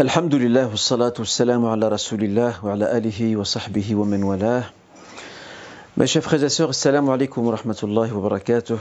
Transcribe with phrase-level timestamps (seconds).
[0.00, 4.64] الحمد لله والصلاة والسلام على رسول الله وعلى آله وصحبه ومن والاه
[5.96, 8.78] Mes chers frères et sœurs, assalamu alaikum wa rahmatullahi wa barakatuh.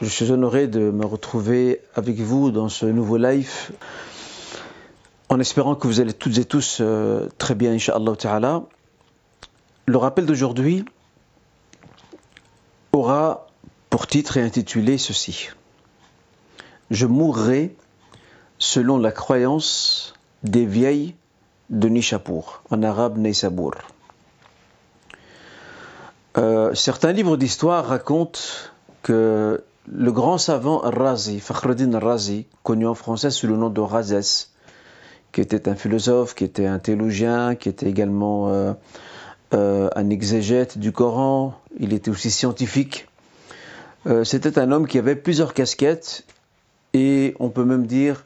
[0.00, 3.70] Je suis honoré de me retrouver avec vous dans ce nouveau live
[5.28, 8.62] en espérant que vous allez toutes et tous euh, très bien, Inch'Allah Ta'ala.
[9.86, 10.84] Le rappel d'aujourd'hui
[12.92, 13.46] aura
[13.90, 15.50] pour titre et intitulé ceci
[16.90, 17.76] Je mourrai
[18.58, 21.15] selon la croyance des vieilles
[21.69, 23.73] de Nishapur, en arabe Neisabour.
[26.37, 28.39] Euh, certains livres d'histoire racontent
[29.01, 34.49] que le grand savant Razi, Fakhreddin Razi, connu en français sous le nom de Razès,
[35.31, 38.73] qui était un philosophe, qui était un théologien, qui était également euh,
[39.53, 43.07] euh, un exégète du Coran, il était aussi scientifique.
[44.25, 46.25] C'était un homme qui avait plusieurs casquettes
[46.93, 48.25] et on peut même dire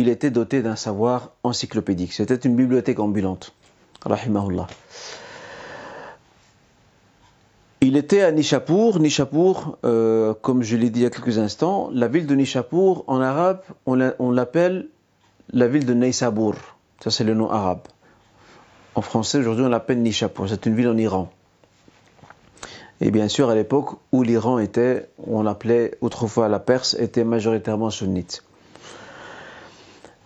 [0.00, 2.12] il était doté d'un savoir encyclopédique.
[2.12, 3.54] C'était une bibliothèque ambulante.
[4.04, 4.66] Rahimahullah.
[7.80, 8.98] Il était à Nishapur.
[8.98, 13.04] Nishapur, euh, comme je l'ai dit il y a quelques instants, la ville de Nishapur,
[13.06, 14.88] en arabe, on l'appelle
[15.52, 16.56] la ville de Neisabur.
[17.00, 17.82] Ça, c'est le nom arabe.
[18.96, 20.48] En français, aujourd'hui, on l'appelle Nishapur.
[20.48, 21.30] C'est une ville en Iran.
[23.00, 27.90] Et bien sûr, à l'époque où l'Iran était, on l'appelait autrefois la Perse, était majoritairement
[27.90, 28.42] sunnite.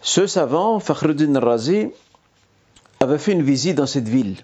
[0.01, 1.89] Ce savant, Fakhruddin Razi,
[3.01, 4.37] avait fait une visite dans cette ville,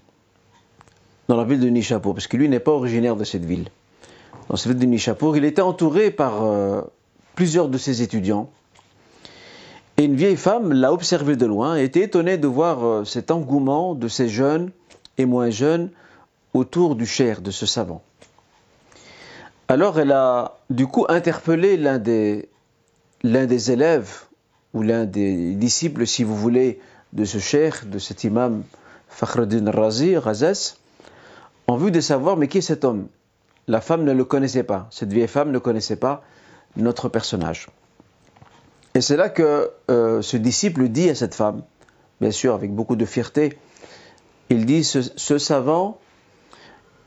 [1.28, 3.69] dans la ville de Nishapur, parce que lui n'est pas originaire de cette ville.
[4.48, 6.82] Dans cette ville de Nishapur, il était entouré par euh,
[7.34, 8.50] plusieurs de ses étudiants.
[9.97, 13.30] Et une vieille femme l'a observé de loin et était étonnée de voir euh, cet
[13.30, 14.70] engouement de ces jeunes
[15.19, 15.91] et moins jeunes
[16.52, 18.02] autour du cher de ce savant.
[19.69, 22.48] Alors elle a du coup interpellé l'un des,
[23.22, 24.25] l'un des élèves
[24.75, 26.80] ou l'un des disciples, si vous voulez,
[27.12, 28.64] de ce cher, de cet imam
[29.08, 30.77] Fakhreddin Razi, Razès,
[31.69, 33.06] en vue de savoir, mais qui est cet homme?
[33.69, 36.22] La femme ne le connaissait pas, cette vieille femme ne connaissait pas
[36.76, 37.69] notre personnage.
[38.94, 41.62] Et c'est là que euh, ce disciple dit à cette femme,
[42.20, 43.59] bien sûr avec beaucoup de fierté,
[44.50, 45.99] il dit, ce savant,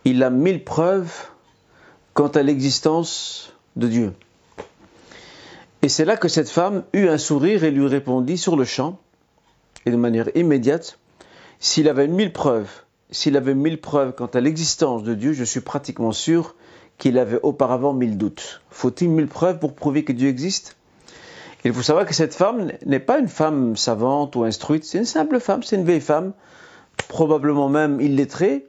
[0.05, 1.27] il a mille preuves
[2.13, 4.13] quant à l'existence de Dieu.
[5.81, 8.99] Et c'est là que cette femme eut un sourire et lui répondit sur le champ,
[9.85, 10.99] et de manière immédiate,
[11.59, 12.69] s'il avait mille preuves,
[13.11, 16.55] s'il avait mille preuves quant à l'existence de Dieu, je suis pratiquement sûr
[16.97, 18.61] qu'il avait auparavant mille doutes.
[18.69, 20.75] Faut-il mille preuves pour prouver que Dieu existe?
[21.63, 25.05] Il faut savoir que cette femme n'est pas une femme savante ou instruite, c'est une
[25.05, 26.33] simple femme, c'est une vieille femme,
[27.07, 28.65] probablement même illettrée,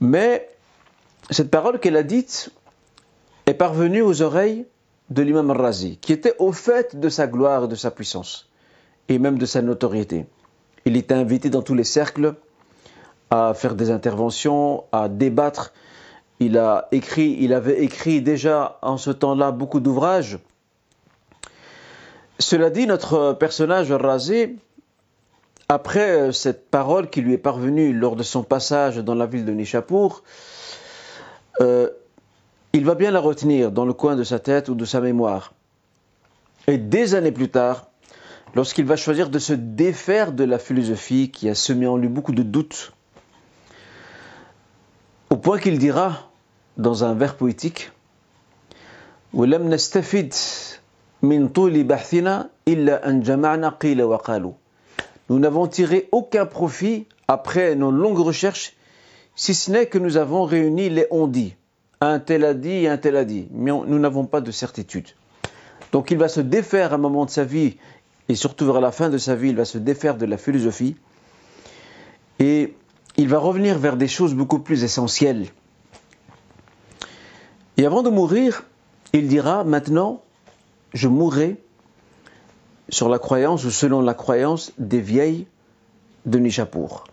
[0.00, 0.48] mais
[1.30, 2.50] cette parole qu'elle a dite
[3.46, 4.66] est parvenue aux oreilles
[5.10, 8.48] de l'imam Razi, qui était au fait de sa gloire de sa puissance,
[9.08, 10.26] et même de sa notoriété.
[10.84, 12.34] Il était invité dans tous les cercles
[13.30, 15.72] à faire des interventions, à débattre.
[16.40, 20.38] Il a écrit, il avait écrit déjà en ce temps-là beaucoup d'ouvrages.
[22.38, 24.56] Cela dit, notre personnage Razi,
[25.68, 29.52] après cette parole qui lui est parvenue lors de son passage dans la ville de
[29.52, 30.22] Nishapur,
[31.60, 31.88] euh,
[32.74, 35.54] il va bien la retenir dans le coin de sa tête ou de sa mémoire.
[36.66, 37.86] Et des années plus tard,
[38.56, 42.32] lorsqu'il va choisir de se défaire de la philosophie qui a semé en lui beaucoup
[42.32, 42.92] de doutes,
[45.30, 46.32] au point qu'il dira
[46.76, 47.92] dans un vers poétique
[49.32, 49.46] Nous
[55.38, 58.72] n'avons tiré aucun profit après nos longues recherches,
[59.36, 61.54] si ce n'est que nous avons réuni les ondits
[62.00, 63.48] un tel a dit, un tel a dit.
[63.52, 65.08] Mais nous n'avons pas de certitude.
[65.92, 67.76] Donc il va se défaire à un moment de sa vie,
[68.28, 70.96] et surtout vers la fin de sa vie, il va se défaire de la philosophie,
[72.38, 72.74] et
[73.16, 75.46] il va revenir vers des choses beaucoup plus essentielles.
[77.76, 78.64] Et avant de mourir,
[79.12, 80.22] il dira, maintenant,
[80.92, 81.56] je mourrai
[82.88, 85.46] sur la croyance ou selon la croyance des vieilles
[86.26, 87.04] de Nishapur.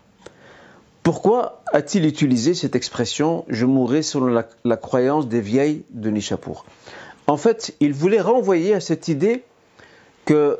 [1.02, 6.64] Pourquoi a-t-il utilisé cette expression je mourrai selon la, croyance des vieilles de Nishapur
[7.26, 9.42] En fait, il voulait renvoyer à cette idée
[10.24, 10.58] que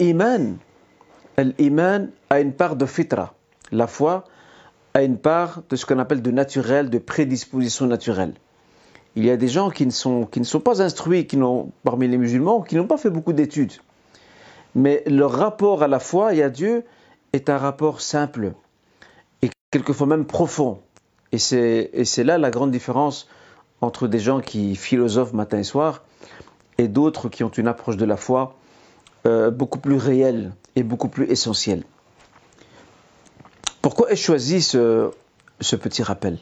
[0.00, 0.56] l'iman,
[1.58, 3.34] l'iman a une part de fitra,
[3.70, 4.24] la foi
[4.94, 8.34] a une part de ce qu'on appelle de naturel, de prédisposition naturelle.
[9.14, 11.70] Il y a des gens qui ne sont, qui ne sont pas instruits, qui n'ont,
[11.84, 13.72] parmi les musulmans, qui n'ont pas fait beaucoup d'études.
[14.74, 16.84] Mais leur rapport à la foi et à Dieu
[17.32, 18.52] est un rapport simple,
[19.70, 20.80] quelquefois même profond.
[21.32, 23.28] Et c'est là la grande différence
[23.80, 26.02] entre des gens qui philosophent matin et soir
[26.78, 28.56] et d'autres qui ont une approche de la foi
[29.26, 31.84] euh, beaucoup plus réelle est beaucoup plus essentiel.
[33.82, 35.10] Pourquoi ai-je choisi ce,
[35.60, 36.38] ce petit rappel?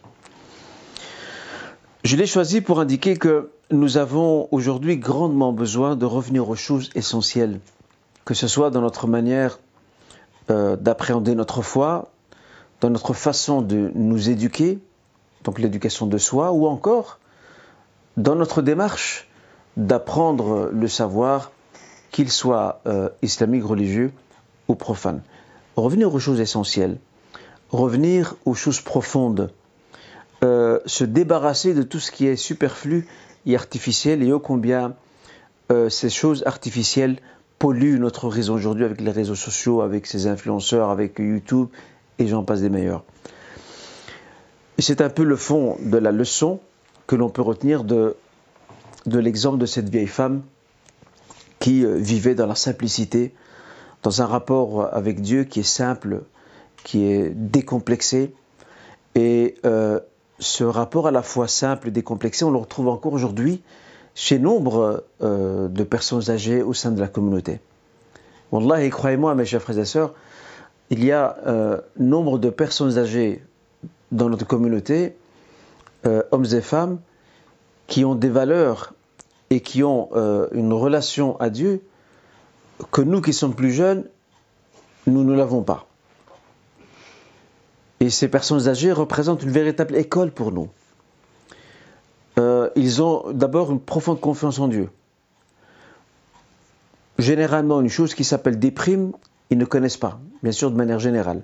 [2.05, 6.91] Je l'ai choisi pour indiquer que nous avons aujourd'hui grandement besoin de revenir aux choses
[6.95, 7.59] essentielles,
[8.25, 9.59] que ce soit dans notre manière
[10.51, 12.13] euh, d'appréhender notre foi,
[12.81, 14.79] dans notre façon de nous éduquer,
[15.45, 17.19] donc l'éducation de soi, ou encore
[18.17, 19.29] dans notre démarche
[19.77, 21.53] d'apprendre le savoir,
[22.11, 24.13] qu'il soit euh, islamique, religieux
[24.69, 25.23] ou profane.
[25.77, 26.99] Revenir aux choses essentielles,
[27.69, 29.53] revenir aux choses profondes,
[30.43, 33.07] euh, se débarrasser de tout ce qui est superflu
[33.45, 34.23] et artificiel.
[34.23, 34.95] Et ô combien
[35.89, 37.19] ces choses artificielles
[37.59, 41.69] pollue notre horizon aujourd'hui avec les réseaux sociaux, avec ses influenceurs, avec YouTube,
[42.19, 43.05] et j'en passe des meilleurs.
[44.79, 46.61] Et c'est un peu le fond de la leçon
[47.07, 48.17] que l'on peut retenir de,
[49.07, 50.43] de l'exemple de cette vieille femme
[51.59, 53.35] qui euh, vivait dans la simplicité,
[54.03, 56.23] dans un rapport avec Dieu qui est simple,
[56.85, 58.35] qui est décomplexé.
[59.15, 59.99] Et euh,
[60.39, 63.63] ce rapport à la fois simple et décomplexé, on le retrouve encore aujourd'hui
[64.15, 67.61] chez nombre euh, de personnes âgées au sein de la communauté.
[68.53, 70.15] Wallah, croyez-moi, mes chers frères et sœurs,
[70.91, 73.45] il y a euh, nombre de personnes âgées
[74.13, 75.17] dans notre communauté,
[76.07, 76.99] euh, hommes et femmes,
[77.87, 78.95] qui ont des valeurs
[79.51, 80.11] et qui ont
[80.53, 81.83] une relation à Dieu
[82.91, 84.05] que nous qui sommes plus jeunes,
[85.07, 85.87] nous ne l'avons pas.
[88.01, 90.69] Et ces personnes âgées représentent une véritable école pour nous.
[92.39, 94.91] Euh, ils ont d'abord une profonde confiance en Dieu.
[97.19, 99.13] Généralement, une chose qui s'appelle déprime,
[99.51, 101.43] ils ne connaissent pas, bien sûr de manière générale.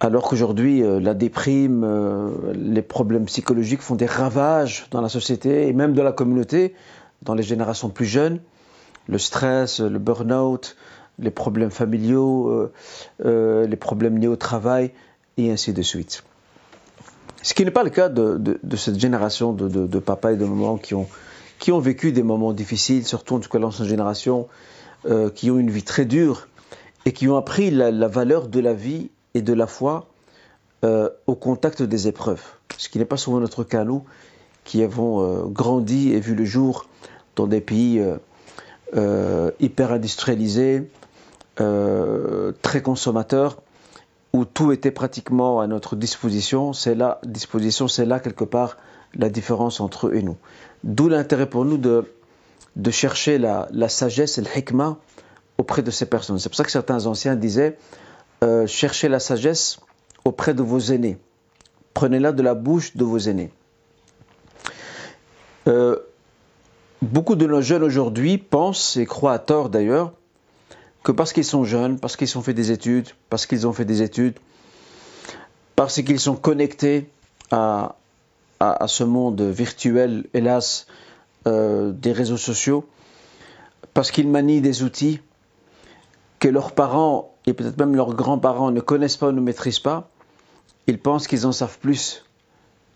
[0.00, 5.68] Alors qu'aujourd'hui, euh, la déprime, euh, les problèmes psychologiques font des ravages dans la société
[5.68, 6.74] et même dans la communauté,
[7.22, 8.40] dans les générations plus jeunes.
[9.06, 10.76] Le stress, le burn-out,
[11.18, 12.70] les problèmes familiaux,
[13.24, 14.92] les problèmes liés au travail,
[15.36, 16.22] et ainsi de suite.
[17.42, 20.76] Ce qui n'est pas le cas de, cette génération de, de, papas et de mamans
[20.76, 21.08] qui ont,
[21.58, 24.48] qui ont vécu des moments difficiles, surtout en tout cas l'ancienne génération,
[25.04, 26.46] euh, qui ont une vie très dure
[27.04, 30.06] et qui ont appris la, valeur de la vie et de la foi
[30.84, 32.42] euh, au contact des épreuves.
[32.78, 34.04] Ce qui n'est pas souvent notre cas, nous,
[34.62, 36.88] qui avons euh, grandi et vu le jour
[37.34, 38.00] dans des pays
[39.58, 40.90] hyper industrialisés,
[41.56, 43.56] très consommateurs
[44.32, 48.76] où tout était pratiquement à notre disposition, c'est là, disposition, c'est là quelque part
[49.14, 50.36] la différence entre eux et nous.
[50.84, 52.04] D'où l'intérêt pour nous de,
[52.76, 54.98] de chercher la, la sagesse et le hikmah
[55.58, 56.38] auprès de ces personnes.
[56.38, 57.76] C'est pour ça que certains anciens disaient
[58.42, 59.78] euh, cherchez la sagesse
[60.24, 61.18] auprès de vos aînés.
[61.94, 63.50] Prenez-la de la bouche de vos aînés.
[65.68, 65.96] Euh,
[67.00, 70.12] beaucoup de nos jeunes aujourd'hui pensent, et croient à tort d'ailleurs,
[71.04, 73.84] que parce qu'ils sont jeunes, parce qu'ils ont fait des études, parce qu'ils ont fait
[73.84, 74.38] des études,
[75.76, 77.08] parce qu'ils sont connectés
[77.50, 77.96] à,
[78.60, 80.86] à, ce monde virtuel, hélas,
[81.46, 82.86] euh, des réseaux sociaux,
[83.94, 85.20] parce qu'ils manient des outils
[86.38, 90.10] que leurs parents et peut-être même leurs grands-parents ne connaissent pas ou ne maîtrisent pas,
[90.86, 92.24] ils pensent qu'ils en savent plus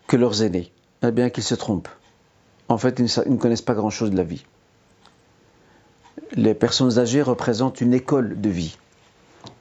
[0.07, 0.73] que leurs aînés.
[1.03, 1.89] Eh bien qu'ils se trompent.
[2.69, 4.45] En fait, ils ne connaissent pas grand-chose de la vie
[6.33, 8.77] les personnes âgées représentent une école de vie.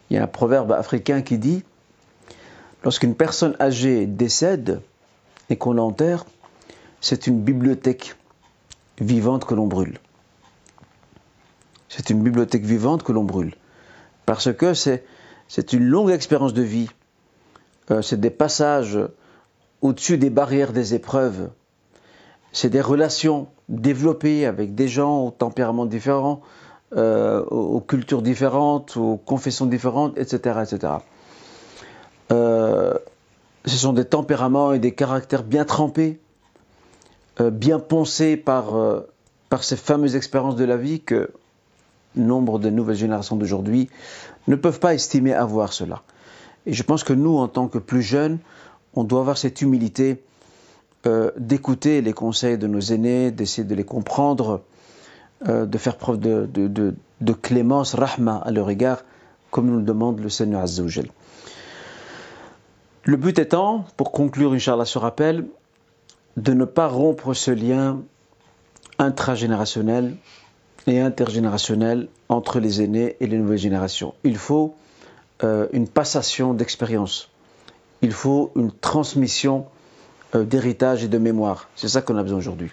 [0.10, 1.63] Il y a un proverbe africain qui dit
[2.83, 4.81] lorsqu'une personne âgée décède
[5.50, 6.25] et qu'on l'enterre,
[7.01, 8.15] c'est une bibliothèque
[8.99, 9.99] vivante que l'on brûle.
[11.89, 13.55] C'est une bibliothèque vivante que l'on brûle.
[14.25, 15.03] Parce que c'est,
[15.71, 16.89] une longue expérience de vie.
[17.91, 18.99] Euh, c'est des passages
[19.81, 21.49] au-dessus des barrières des épreuves.
[22.51, 26.41] C'est des relations développées avec des gens aux tempéraments différents,
[26.95, 30.59] euh, aux, cultures différentes, aux confessions différentes, etc.
[30.63, 30.93] etc.
[32.31, 32.93] Euh,
[33.65, 36.19] ce sont des tempéraments et des caractères bien trempés,
[37.39, 38.74] bien poncés par,
[39.50, 41.32] par ces fameuses expériences de la vie que
[42.15, 43.89] nombre de nouvelles générations d'aujourd'hui
[44.48, 46.04] ne peuvent pas estimer avoir cela.
[46.65, 48.39] Et je pense que nous, en tant que plus jeunes,
[48.94, 50.24] on doit avoir cette humilité
[51.38, 54.62] d'écouter les conseils de nos aînés, d'essayer de les comprendre,
[55.48, 59.04] euh, de faire preuve de, de, clémence, rahma à leur égard,
[59.51, 61.08] comme nous le demande le Seigneur Azzawajal.
[63.04, 65.46] Le but étant, pour conclure, Inch'Allah, ce rappel,
[66.38, 68.01] de ne pas rompre ce lien
[68.98, 70.15] intragénérationnel
[70.88, 74.13] et intergénérationnel entre les aînés et les nouvelles générations.
[74.24, 74.75] Il faut
[75.44, 77.30] euh, une passation d'expérience.
[78.01, 79.65] Il faut une transmission
[80.36, 81.70] euh, d'héritage et de mémoire.
[81.75, 82.72] C'est ça qu'on a besoin aujourd'hui.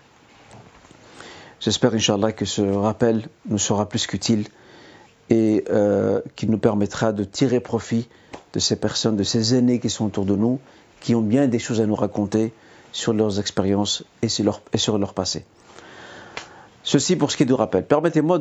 [1.61, 4.47] J'espère, Inch'Allah, que ce rappel nous sera plus qu'utile
[5.31, 8.09] et euh, qui nous permettra de tirer profit
[8.52, 10.59] de ces personnes, de ces aînés qui sont autour de nous,
[11.00, 12.52] qui ont bien des choses à nous raconter
[12.92, 15.44] sur leurs expériences et sur leur, passé.
[16.82, 17.84] Ceci pour ce qui est du rappel.
[17.84, 18.38] Permettez-moi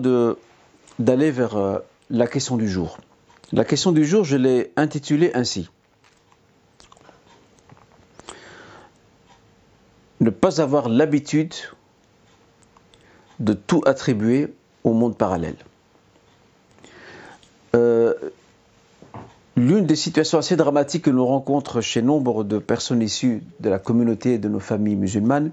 [1.00, 1.80] d'aller vers euh,
[2.10, 2.98] la question du jour.
[3.54, 5.70] La question du jour, je l'ai intitulée ainsi.
[10.20, 11.54] Ne pas avoir l'habitude
[13.40, 14.54] de tout attribuer
[14.84, 15.56] au monde parallèle.
[17.76, 18.14] Euh,
[19.62, 23.78] l'une des situations assez dramatiques que nous rencontrons chez nombre de personnes issues de la
[23.78, 25.52] communauté et de nos familles musulmanes,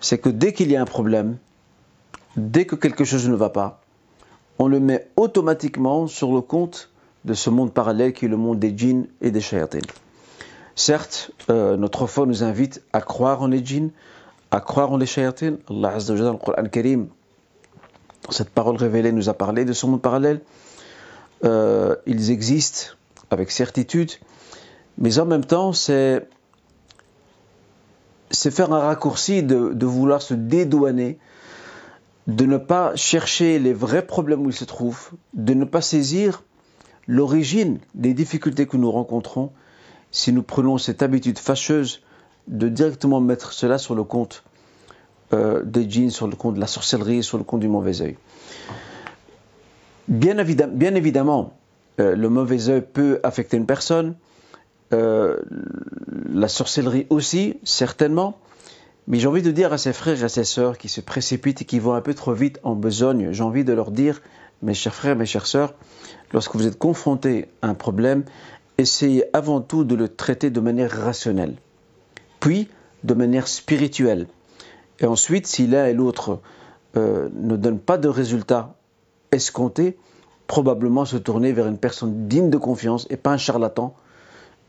[0.00, 1.38] c'est que dès qu'il y a un problème,
[2.36, 3.80] dès que quelque chose ne va pas,
[4.58, 6.90] on le met automatiquement sur le compte
[7.24, 9.78] de ce monde parallèle qui est le monde des djinns et des shayatins.
[10.76, 13.90] Certes, euh, notre foi nous invite à croire en les djinns,
[14.50, 15.56] à croire en les shayatins.
[15.68, 17.06] Allah Azza wa dans le
[18.30, 20.40] cette parole révélée, nous a parlé de ce monde parallèle.
[21.44, 22.94] Euh, ils existent
[23.30, 24.12] avec certitude,
[24.98, 26.28] mais en même temps, c'est
[28.30, 31.18] faire un raccourci de, vouloir se dédouaner,
[32.26, 36.44] de ne pas chercher les vrais problèmes où ils se trouvent, de ne pas saisir
[37.08, 39.50] l'origine des difficultés que nous rencontrons
[40.12, 42.02] si nous prenons cette habitude fâcheuse
[42.46, 44.44] de directement mettre cela sur le compte
[45.32, 48.16] euh, des djinns, sur le compte de la sorcellerie, sur le compte du mauvais œil.
[50.08, 51.56] Bien, évidemment,
[52.00, 54.14] euh, le mauvais œil peut affecter une personne,
[54.92, 55.36] euh,
[56.32, 58.38] la sorcellerie aussi, certainement,
[59.06, 61.62] mais j'ai envie de dire à ses frères et à ses sœurs qui se précipitent
[61.62, 64.20] et qui vont un peu trop vite en besogne, j'ai envie de leur dire,
[64.62, 65.74] mes chers frères, mes chères sœurs,
[66.32, 68.24] lorsque vous êtes confrontés à un problème,
[68.78, 71.54] essayez avant tout de le traiter de manière rationnelle,
[72.40, 72.68] puis
[73.04, 74.26] de manière spirituelle.
[75.00, 76.40] Et ensuite, si l'un et l'autre
[76.96, 78.76] euh, ne donnent pas de résultats
[79.32, 79.98] escomptés,
[80.46, 83.94] probablement se tourner vers une personne digne de confiance et pas un charlatan,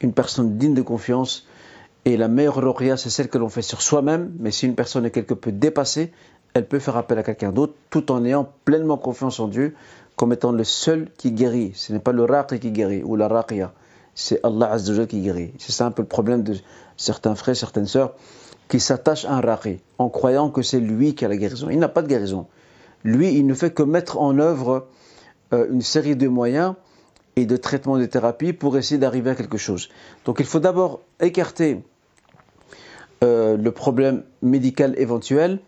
[0.02, 1.48] une personne digne de confiance.
[2.06, 5.06] Et la meilleure lauréat, c'est celle que l'on fait sur soi-même, mais si une personne
[5.06, 6.12] est quelque peu dépassée,
[6.54, 9.74] elle peut faire appel à quelqu'un d'autre tout en ayant pleinement confiance en Dieu
[10.16, 11.72] comme étant le seul qui guérit.
[11.76, 13.74] Ce n'est pas le raqi qui guérit ou la raqiya
[14.16, 15.54] c'est Allah Azzawajal qui guérit.
[15.58, 16.56] C'est ça un peu le problème de
[16.98, 18.14] certains frères, certaines sœurs,
[18.68, 21.70] qui s'attachent à un raqi en croyant que c'est lui qui a la guérison.
[21.70, 22.48] Il n'a pas de guérison.
[23.04, 24.88] Lui, il ne fait que mettre en œuvre
[25.54, 26.76] euh, une série de moyens
[27.36, 29.90] et de traitements de thérapie pour essayer d'arriver à quelque chose.
[30.26, 31.84] Donc il faut d'abord écarter
[33.24, 35.60] euh, le problème médical éventuel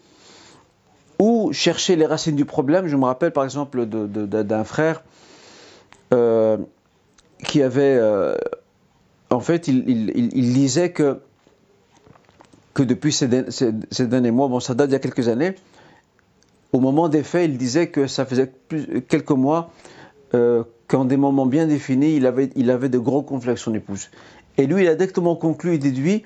[1.20, 2.88] ou chercher les racines du problème.
[2.88, 5.04] Je me rappelle par exemple d'un frère
[6.13, 6.58] euh,
[7.44, 8.00] qui avait.
[9.32, 11.20] En fait, il, disait que,
[12.74, 15.56] que depuis ces, derniers mois, bon, ça date d'il y a quelques années,
[16.75, 18.51] au moment des faits, il disait que ça faisait
[19.08, 19.72] quelques mois
[20.34, 24.10] euh, qu'en des moments bien définis, il avait, il de gros conflits avec son épouse.
[24.58, 26.24] Et lui, il a directement conclu et déduit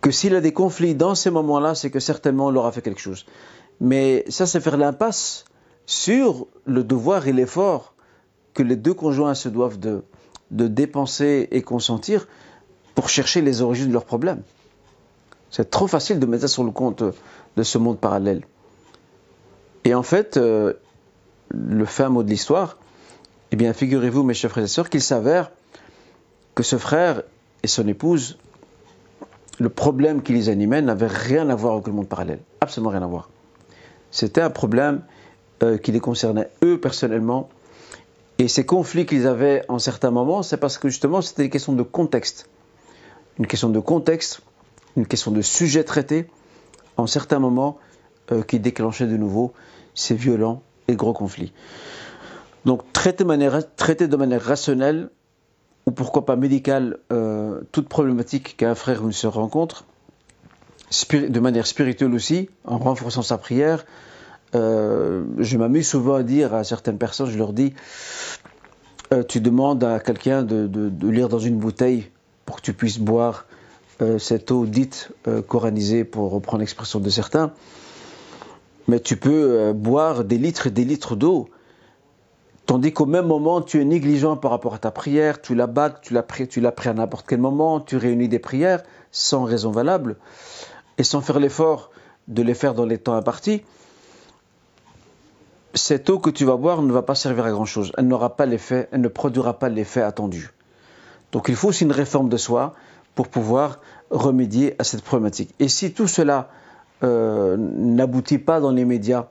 [0.00, 3.00] que s'il a des conflits dans ces moments-là, c'est que certainement on aura fait quelque
[3.00, 3.26] chose.
[3.78, 5.44] Mais ça, c'est faire l'impasse
[5.84, 7.94] sur le devoir et l'effort
[8.54, 10.02] que les deux conjoints se doivent de,
[10.50, 12.26] de dépenser et consentir
[12.94, 14.42] pour chercher les origines de leurs problèmes.
[15.50, 18.44] C'est trop facile de mettre ça sur le compte de ce monde parallèle.
[19.84, 20.74] Et en fait, euh,
[21.48, 22.76] le fin mot de l'histoire,
[23.52, 25.50] eh bien, figurez-vous, mes chers frères et sœurs, qu'il s'avère
[26.54, 27.22] que ce frère
[27.62, 28.38] et son épouse,
[29.58, 32.40] le problème qui les animait n'avait rien à voir avec le monde parallèle.
[32.60, 33.28] Absolument rien à voir.
[34.10, 35.02] C'était un problème
[35.62, 37.48] euh, qui les concernait eux personnellement
[38.38, 41.72] et ces conflits qu'ils avaient en certains moments, c'est parce que justement c'était une question
[41.72, 42.48] de contexte.
[43.38, 44.40] Une question de contexte,
[44.96, 46.28] une question de sujet traité,
[46.96, 47.78] en certains moments,
[48.30, 49.54] euh, qui déclenchaient de nouveau
[49.94, 51.54] ces violents et gros conflits.
[52.66, 55.08] Donc traiter de manière, rationnelle,
[55.86, 59.86] ou pourquoi pas médicale, euh, toute problématique qu'un frère ou une sœur rencontre,
[61.12, 63.86] de manière spirituelle aussi, en renforçant sa prière,
[64.54, 67.72] euh, je m'amuse souvent à dire à certaines personnes, je leur dis,
[69.28, 72.10] tu demandes à quelqu'un de, lire dans une bouteille
[72.44, 73.46] pour que tu puisses boire
[74.18, 75.12] cette eau dite
[75.46, 77.52] coranisée, pour reprendre l'expression de certains,
[78.88, 81.48] mais tu peux boire des litres et des litres d'eau,
[82.66, 85.90] tandis qu'au même moment, tu es négligent par rapport à ta prière, tu la bats,
[85.90, 89.44] tu l'as pris, tu l'as pris à n'importe quel moment, tu réunis des prières sans
[89.44, 90.16] raison valable,
[90.98, 91.90] et sans faire l'effort
[92.26, 93.62] de les faire dans les temps impartis,
[95.74, 97.92] cette eau que tu vas boire ne va pas servir à grand chose.
[97.96, 100.50] Elle n'aura pas l'effet, elle ne produira pas l'effet attendu.
[101.32, 102.74] Donc il faut aussi une réforme de soi
[103.14, 103.80] pour pouvoir
[104.10, 105.54] remédier à cette problématique.
[105.58, 106.50] Et si tout cela
[107.02, 109.26] euh, n'aboutit pas dans les médias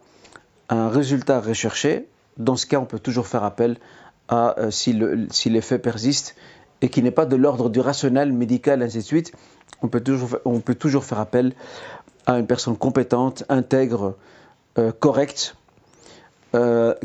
[0.69, 2.07] à un résultat recherché,
[2.37, 3.77] dans ce cas, on peut toujours faire appel
[4.27, 6.35] à, euh, si l'effet persiste
[6.81, 9.33] et qui n'est pas de l'ordre du rationnel, médical, ainsi de suite,
[9.81, 11.53] on peut toujours, on peut toujours faire appel
[12.25, 14.15] à une personne compétente, intègre,
[14.77, 15.55] euh, correcte,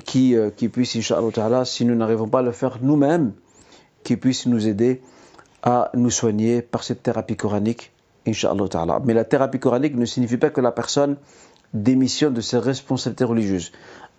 [0.06, 3.32] qui, qui puisse, Inch'Allah, si nous n'arrivons pas à le faire nous-mêmes,
[4.02, 5.02] qui puisse nous aider
[5.62, 7.91] à nous soigner par cette thérapie coranique,
[8.26, 9.00] Inch'Allah.
[9.04, 11.16] Mais la thérapie coranique ne signifie pas que la personne
[11.74, 13.72] démissionne de ses responsabilités religieuses.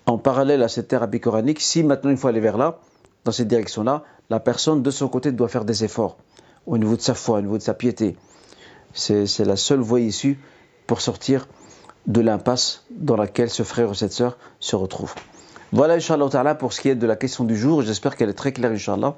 [0.05, 2.79] En parallèle à cette thérapie coranique, si maintenant il faut aller vers là,
[3.25, 6.17] dans cette direction-là, la personne de son côté doit faire des efforts
[6.65, 8.15] au niveau de sa foi, au niveau de sa piété.
[8.93, 10.39] C'est la seule voie issue
[10.87, 11.47] pour sortir
[12.07, 15.13] de l'impasse dans laquelle ce frère ou cette sœur se retrouve.
[15.71, 17.81] Voilà, Inch'Allah, pour ce qui est de la question du jour.
[17.81, 19.15] J'espère qu'elle est très claire, Inch'Allah.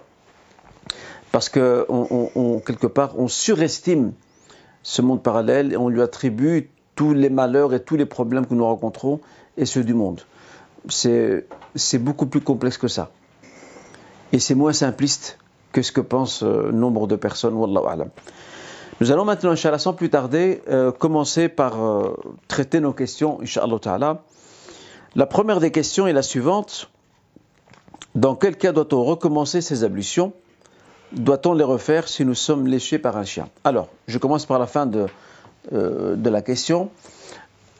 [1.31, 4.13] Parce que, on, quelque part, on surestime
[4.85, 8.53] ce monde parallèle et on lui attribue tous les malheurs et tous les problèmes que
[8.53, 9.19] nous rencontrons
[9.57, 10.21] et ceux du monde.
[10.89, 11.47] C'est
[11.97, 13.09] beaucoup plus complexe que ça.
[14.31, 15.39] Et c'est moins simpliste
[15.71, 17.55] que ce que pensent euh, nombre de personnes.
[17.55, 22.15] Nous allons maintenant, Inch'Allah, sans plus tarder, euh, commencer par euh,
[22.47, 23.39] traiter nos questions.
[25.15, 26.91] La première des questions est la suivante.
[28.13, 30.33] Dans quel cas doit-on recommencer ces ablutions
[31.15, 33.49] Doit-on les refaire si nous sommes léchés par un chien?
[33.63, 35.07] Alors, je commence par la fin de,
[35.71, 36.91] de la question.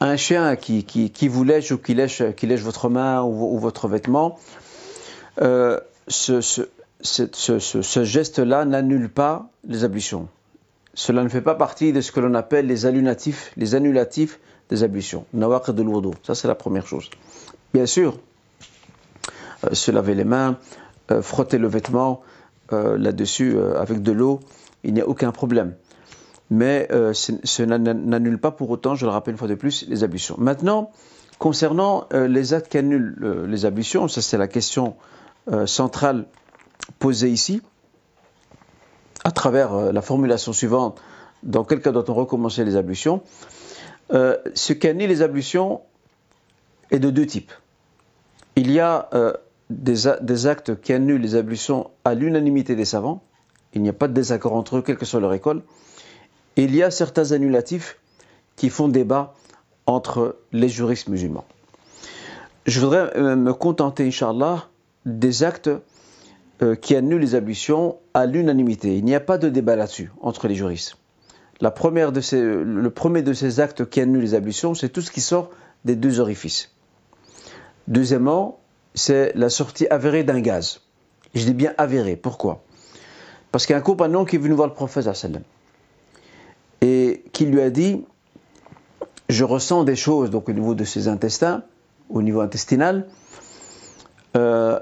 [0.00, 2.22] Un chien qui, vous lèche ou qui lèche,
[2.62, 4.38] votre main ou, votre vêtement,
[5.38, 6.40] ce,
[7.00, 10.28] ce, geste-là n'annule pas les ablutions.
[10.94, 14.40] Cela ne fait pas partie de ce que l'on appelle les annulatifs, les annulatifs
[14.70, 15.26] des ablutions.
[15.34, 16.14] Nawaq de l'ourdo.
[16.22, 17.10] Ça, c'est la première chose.
[17.74, 18.18] Bien sûr,
[19.64, 20.58] euh, se laver les mains,
[21.10, 22.22] euh, frotter le vêtement
[22.72, 24.40] euh, là-dessus avec de l'eau,
[24.84, 25.74] il n'y a aucun problème.
[26.48, 30.36] Mais ce n'annule pas pour autant, je le rappelle une fois de plus, les ablutions.
[30.38, 30.92] Maintenant,
[31.38, 34.94] concernant les actes qui annulent les ablutions, ça c'est la question
[35.48, 36.26] euh, centrale
[36.98, 37.62] posée ici,
[39.22, 41.00] à travers euh, la formulation suivante,
[41.44, 43.22] dans quel cas doit-on recommencer les ablutions
[44.12, 45.82] euh, Ce qui annule les ablutions
[46.90, 47.52] est de deux types.
[48.56, 49.08] Il y a
[49.70, 53.22] des, actes qui annulent les ablutions à l'unanimité des savants,
[53.74, 55.62] il n'y a pas de désaccord entre eux, quelle que soit leur école.
[56.56, 57.98] Il y a certains annulatifs
[58.56, 59.34] qui font débat
[59.86, 61.44] entre les juristes musulmans.
[62.66, 64.68] Je voudrais me contenter, Inch'Allah,
[65.04, 65.70] des actes
[66.62, 68.96] euh, qui annulent les ablutions à l'unanimité.
[68.96, 70.96] Il n'y a pas de débat là-dessus entre les juristes.
[71.60, 75.10] La première ces, le premier de ces actes qui annulent les ablutions, c'est tout ce
[75.10, 75.50] qui sort
[75.84, 76.72] des deux orifices.
[77.88, 78.58] Deuxièmement,
[78.96, 80.80] c'est la sortie avérée d'un gaz.
[81.34, 82.16] Je dis bien avérée.
[82.16, 82.64] Pourquoi?
[83.52, 85.08] Parce qu'il y a un compagnon qui est venu voir le prophète
[86.80, 88.04] et qui lui a dit
[89.28, 91.62] Je ressens des choses donc, au niveau de ses intestins,
[92.08, 93.06] au niveau intestinal,
[94.36, 94.80] euh,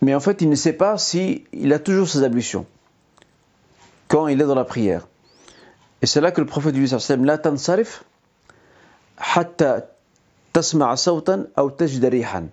[0.00, 2.66] mais en fait, il ne sait pas si il a toujours ses ablutions
[4.08, 5.08] quand il est dans la prière.
[6.02, 8.04] Et c'est là que le prophète lui dit la tansarif
[9.34, 9.86] hatta
[10.52, 12.48] tasma'a sawtan aw rihan.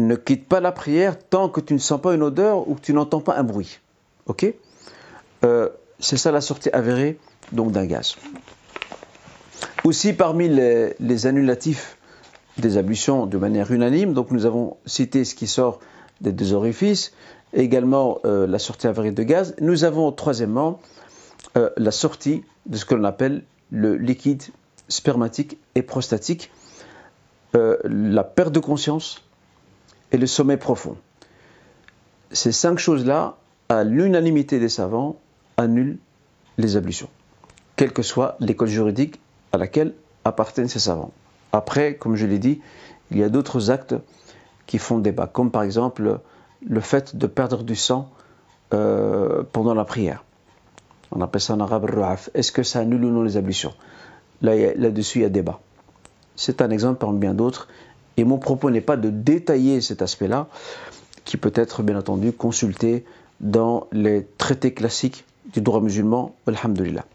[0.00, 2.80] Ne quitte pas la prière tant que tu ne sens pas une odeur ou que
[2.80, 3.80] tu n'entends pas un bruit.
[4.24, 4.50] Ok
[5.44, 7.18] euh, C'est ça la sortie avérée
[7.52, 8.16] donc d'un gaz.
[9.84, 11.98] Aussi parmi les, annulatifs
[12.56, 15.80] des ablutions de manière unanime, donc nous avons cité ce qui sort
[16.22, 17.12] des deux orifices,
[17.52, 19.54] également euh, la sortie avérée de gaz.
[19.60, 20.80] Nous avons troisièmement
[21.58, 24.44] euh, la sortie de ce que l'on appelle le liquide
[24.88, 26.50] spermatique et prostatique,
[27.52, 29.22] la perte de conscience
[30.12, 30.96] et le sommeil profond.
[32.32, 33.36] Ces cinq choses-là,
[33.68, 35.16] à l'unanimité des savants,
[35.56, 35.98] annulent
[36.58, 37.08] les ablutions,
[37.76, 39.20] quelle que soit l'école juridique
[39.52, 39.94] à laquelle
[40.24, 41.12] appartiennent ces savants.
[41.52, 42.60] Après, comme je l'ai dit,
[43.10, 43.94] il y a d'autres actes
[44.66, 46.20] qui font débat, comme par exemple
[46.66, 48.10] le fait de perdre du sang
[48.72, 50.24] euh, pendant la prière.
[51.10, 52.30] On appelle ça en arabe ru'af.
[52.34, 53.74] Est-ce que ça annule ou non les ablutions?
[54.42, 55.60] Là-dessus, il y a débat.
[56.36, 57.68] C'est un exemple parmi bien d'autres.
[58.20, 60.48] Et mon propos n'est pas de détailler cet aspect-là,
[61.24, 63.06] qui peut être bien entendu consulté
[63.40, 67.06] dans les traités classiques du droit musulman, alhamdulillah.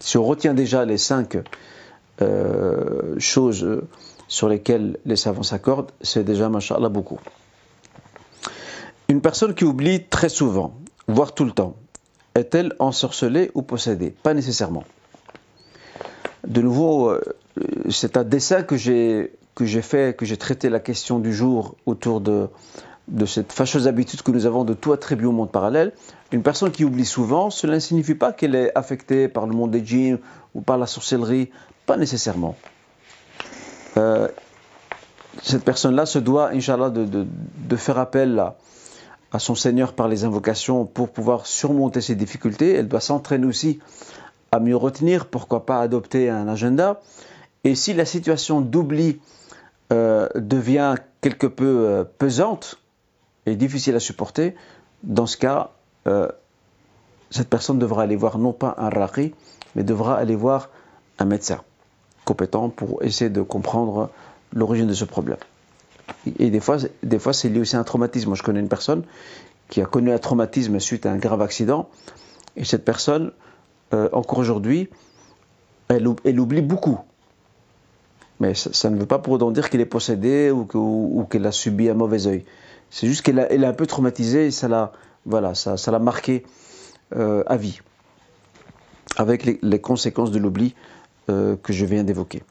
[0.00, 1.36] Si on retient déjà les cinq
[2.22, 3.82] euh, choses
[4.28, 7.20] sur lesquelles les savants s'accordent, c'est déjà, mashallah, beaucoup.
[9.10, 10.72] Une personne qui oublie très souvent,
[11.06, 11.76] voire tout le temps,
[12.34, 14.14] est-elle ensorcelée ou possédée?
[14.22, 14.84] Pas nécessairement.
[16.46, 17.20] De nouveau, euh,
[17.90, 21.76] c'est un dessin que j'ai que j'ai fait, que j'ai traité la question du jour
[21.86, 22.48] autour de,
[23.26, 25.92] cette fâcheuse habitude que nous avons de tout attribuer au monde parallèle.
[26.30, 29.70] Une personne qui oublie souvent, cela ne signifie pas qu'elle est affectée par le monde
[29.70, 30.18] des djinns
[30.54, 31.50] ou par la sorcellerie,
[31.84, 32.56] pas nécessairement.
[33.98, 34.28] Euh,
[35.42, 38.38] cette personne-là se doit, Inch'Allah, de, faire appel
[39.32, 42.74] à, son Seigneur par les invocations pour pouvoir surmonter ses difficultés.
[42.74, 43.80] Elle doit s'entraîner aussi
[44.50, 47.00] à mieux retenir, pourquoi pas adopter un agenda.
[47.64, 49.20] Et si la situation d'oubli
[49.92, 52.78] euh, devient quelque peu euh, pesante
[53.44, 54.54] et difficile à supporter,
[55.02, 55.72] dans ce cas,
[56.06, 56.28] euh,
[57.30, 59.34] cette personne devra aller voir non pas un raqi,
[59.74, 60.70] mais devra aller voir
[61.18, 61.60] un médecin
[62.24, 64.08] compétent pour essayer de comprendre
[64.54, 65.36] l'origine de ce problème.
[66.38, 68.28] Et des fois, des fois c'est lié aussi à un traumatisme.
[68.28, 69.02] Moi, je connais une personne
[69.68, 71.90] qui a connu un traumatisme suite à un grave accident,
[72.56, 73.32] et cette personne,
[73.90, 74.88] encore aujourd'hui,
[75.88, 76.98] elle, elle, oublie beaucoup.
[78.42, 81.88] Mais ça, ne veut pas pour autant dire qu'il est possédé ou, qu'elle a subi
[81.88, 82.44] un mauvais œil.
[82.90, 84.92] C'est juste qu'elle est un peu traumatisée et ça l'a
[85.24, 86.42] voilà, ça, ça marqué
[87.14, 87.80] euh, à vie,
[89.16, 90.74] avec les, conséquences de l'oubli
[91.30, 92.42] euh, que je viens d'évoquer.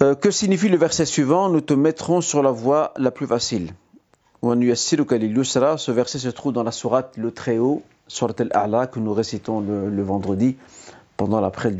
[0.00, 1.48] Euh, que signifie le verset suivant?
[1.48, 3.72] Nous te mettrons sur la voie la plus facile.
[4.42, 10.02] Ce verset se trouve dans la sourate Le Très-Haut, Surat al-A'la, que nous récitons le,
[10.04, 10.56] vendredi
[11.16, 11.72] pendant l'après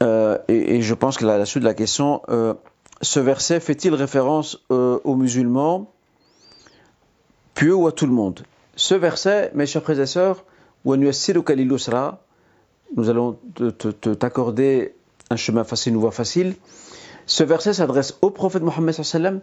[0.00, 0.38] Jumu'ah.
[0.48, 2.22] et, je pense que la, la suite de la question,
[3.00, 5.90] ce verset fait-il référence aux musulmans
[7.54, 8.42] pieux ou à tout le monde?
[8.76, 10.44] Ce verset, mes chers frères et sœurs,
[12.96, 13.38] nous allons
[14.18, 14.94] t'accorder
[15.30, 16.54] un chemin facile, une voie facile.
[17.26, 19.40] Ce verset s'adresse au prophète Mohammed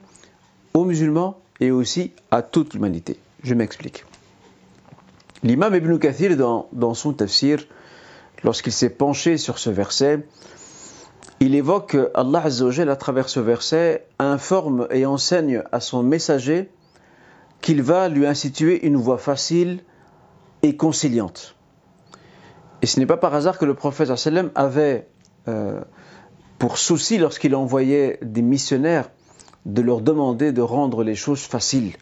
[0.73, 3.17] aux musulmans et aussi à toute l'humanité.
[3.43, 4.05] Je m'explique.
[5.43, 7.65] L'imam Ibn Kathir, dans, dans son tafsir,
[8.45, 10.25] lorsqu'il s'est penché sur ce verset,
[11.39, 16.69] il évoque que Allah à travers ce verset, informe et enseigne à son messager
[17.61, 19.79] qu'il va lui instituer une voie facile
[20.61, 21.55] et conciliante.
[22.83, 24.11] Et ce n'est pas par hasard que le prophète
[24.53, 25.07] avait
[25.47, 25.81] euh,
[26.59, 29.09] pour souci, lorsqu'il envoyait des missionnaires,
[29.65, 31.93] de leur demander de rendre les choses faciles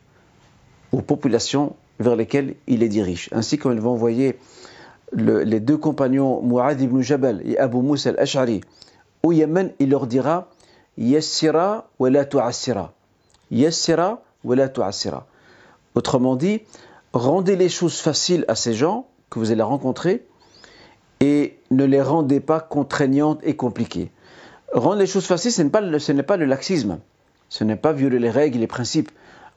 [0.91, 3.29] aux populations vers lesquelles il les dirige.
[3.31, 4.37] Ainsi quand il va envoyer
[5.15, 8.61] les deux compagnons Mu'ad ibn Jabal et Abu Musa al-Ash'ari
[9.23, 10.49] au Yémen, il leur dira
[10.97, 12.93] Yassira wa la tu'assira.
[13.51, 15.25] Yassira wa la tu'assira.
[15.95, 16.61] Autrement dit,
[17.13, 20.25] rendez les choses faciles à ces gens que vous allez rencontrer
[21.19, 24.11] et ne les rendez pas contraignantes et compliquées.
[24.73, 25.81] Rendre les choses faciles, ce n'est pas,
[26.23, 26.99] pas, le laxisme,
[27.47, 29.11] ce n'est pas violer les règles, les principes.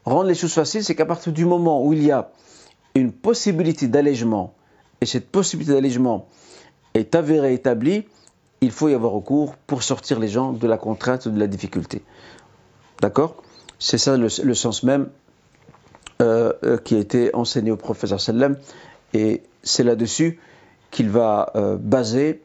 [0.04, 2.30] Rendre les choses faciles, c'est qu'à partir du moment où il y a
[2.94, 4.54] une possibilité d'allègement,
[5.00, 6.28] et cette possibilité d'allègement
[6.94, 8.04] est avérée, établie,
[8.60, 12.02] il faut y avoir recours pour sortir les gens de la contrainte, de la difficulté.
[13.00, 13.42] D'accord?
[13.78, 15.08] C'est ça le, sens même
[16.22, 18.56] euh, euh, qui a été enseigné au professeur sallam
[19.12, 20.40] et c'est là-dessus
[20.90, 22.40] qu'il va euh, baser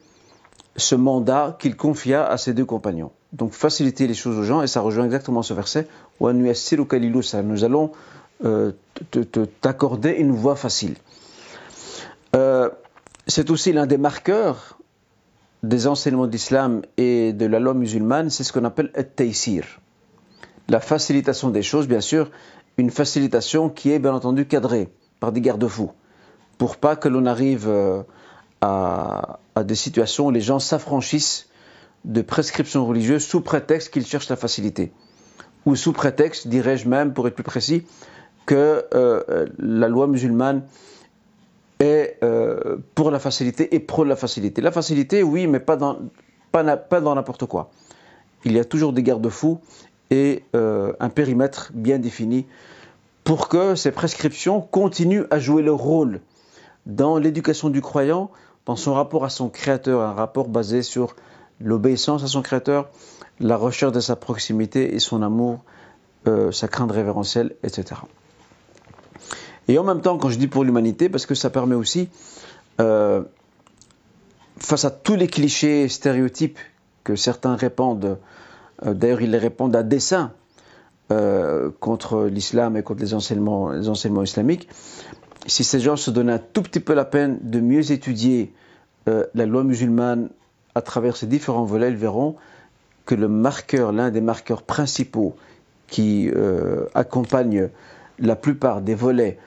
[0.76, 3.12] ce mandat qu'il confia à ses deux compagnons.
[3.32, 5.88] Donc faciliter les choses aux gens et ça rejoint exactement ce verset
[6.20, 7.92] nous allons
[9.60, 10.94] t'accorder une voie facile.
[13.26, 14.78] C'est aussi l'un des marqueurs
[15.62, 19.60] des enseignements d'islam et de la loi musulmane, c'est ce qu'on appelle et
[20.68, 22.30] La facilitation des choses, bien sûr,
[22.78, 24.88] une facilitation qui est bien entendu cadrée
[25.20, 25.92] par des garde-fous,
[26.58, 28.02] pour pas que l'on arrive euh,
[28.60, 31.48] à, des situations où les gens s'affranchissent
[32.04, 34.92] de prescriptions religieuses sous prétexte qu'ils cherchent la facilité,
[35.64, 37.86] ou sous prétexte, dirais-je même, pour être plus précis,
[38.46, 40.62] que euh, la loi musulmane
[41.82, 44.62] est euh, pour la facilité et pro la facilité.
[44.62, 45.98] La facilité, oui, mais pas dans,
[46.52, 47.70] pas, pas dans n'importe quoi.
[48.44, 49.60] Il y a toujours des garde-fous
[50.10, 52.46] et euh, un périmètre bien défini
[53.24, 56.20] pour que ces prescriptions continuent à jouer leur rôle
[56.86, 58.30] dans l'éducation du croyant,
[58.66, 61.14] dans son rapport à son Créateur, un rapport basé sur
[61.60, 62.90] l'obéissance à son Créateur,
[63.40, 65.64] la recherche de sa proximité et son amour,
[66.26, 68.00] euh, sa crainte révérentielle, etc.
[69.68, 72.08] Et en même temps, quand je dis pour l'humanité, parce que ça permet aussi,
[72.80, 73.22] euh,
[74.58, 76.58] face à tous les clichés, stéréotypes
[77.04, 78.18] que certains répandent
[78.84, 80.32] euh, d'ailleurs, ils les répondent à dessein
[81.12, 84.68] euh, contre l'islam et contre les enseignements, les enseignements islamiques.
[85.46, 88.52] Si ces gens se donnent un tout petit peu la peine de mieux étudier
[89.06, 90.28] la loi musulmane
[90.76, 92.36] à travers ces différents volets, ils verront
[93.04, 95.34] que le marqueur, l'un des marqueurs principaux
[95.88, 96.30] qui
[96.94, 97.68] accompagne
[98.20, 99.40] la plupart des volets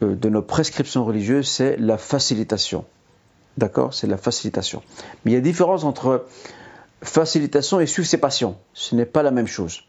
[0.00, 2.84] de nos prescriptions religieuses, c'est la facilitation.
[3.58, 3.92] D'accord?
[3.92, 4.82] C'est la facilitation.
[5.24, 6.24] Mais il y a différence entre
[7.02, 8.56] facilitation et suivre ses passions.
[8.74, 9.82] Ce n'est pas la même chose.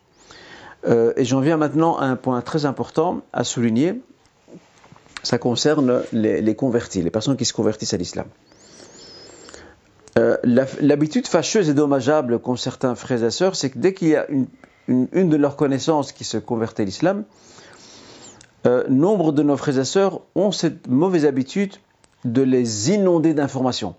[0.88, 4.02] Euh, et j'en viens maintenant à un point très important à souligner.
[5.24, 8.26] Ça concerne les, convertis, les personnes qui se convertissent à l'islam.
[10.18, 14.16] Euh, l'habitude fâcheuse et dommageable qu'ont certains frères et sœurs, c'est que dès qu'il y
[14.16, 14.48] a une,
[14.88, 17.24] une, de leurs connaissances qui se convertit à l'islam,
[18.66, 21.76] euh, nombre de nos frères et sœurs ont cette mauvaise habitude
[22.26, 23.96] de les inonder d'informations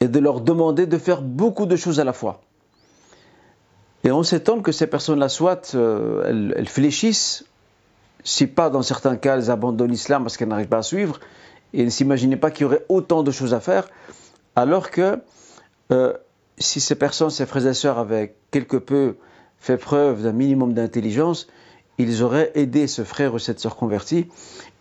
[0.00, 2.40] et de leur demander de faire beaucoup de choses à la fois.
[4.04, 7.44] Et on s'étonne que ces personnes-là, soit euh, elles, fléchissent,
[8.22, 11.20] si pas dans certains cas, elles abandonnent l'islam parce qu'elles n'arrivent pas à suivre,
[11.72, 13.88] et ne s'imaginaient pas qu'il y aurait autant de choses à faire,
[14.56, 15.18] alors que
[15.90, 16.12] euh,
[16.58, 19.16] si ces personnes, ces frères et sœurs, avaient quelque peu
[19.58, 21.48] fait preuve d'un minimum d'intelligence,
[21.98, 24.26] ils auraient aidé ce frère ou cette sœur convertie,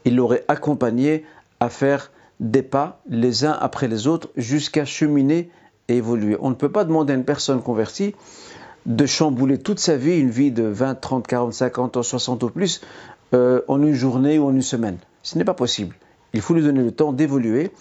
[0.06, 1.26] ils l'auraient accompagné
[1.60, 5.50] à faire des pas les uns après les autres jusqu'à cheminer
[5.88, 6.38] et évoluer.
[6.40, 8.16] On ne peut pas demander à une personne convertie
[8.86, 12.50] de chambouler toute sa vie, une vie de 20, 30, 40, 50 ans, 60 ou
[12.50, 12.82] plus,
[13.34, 14.98] euh, en une journée ou en une semaine.
[15.22, 15.96] Ce n'est pas possible.
[16.34, 17.72] Il faut lui donner le temps d'évoluer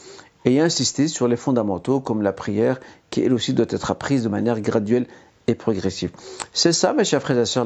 [0.44, 2.78] et insister sur les fondamentaux comme la prière,
[3.10, 5.06] qui elle aussi doit être apprise de manière graduelle
[5.46, 6.10] et progressive.
[6.52, 7.64] C'est ça, mes chers frères et sœurs,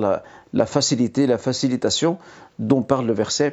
[0.52, 2.18] la, facilité, la facilitation
[2.58, 3.52] dont parle le verset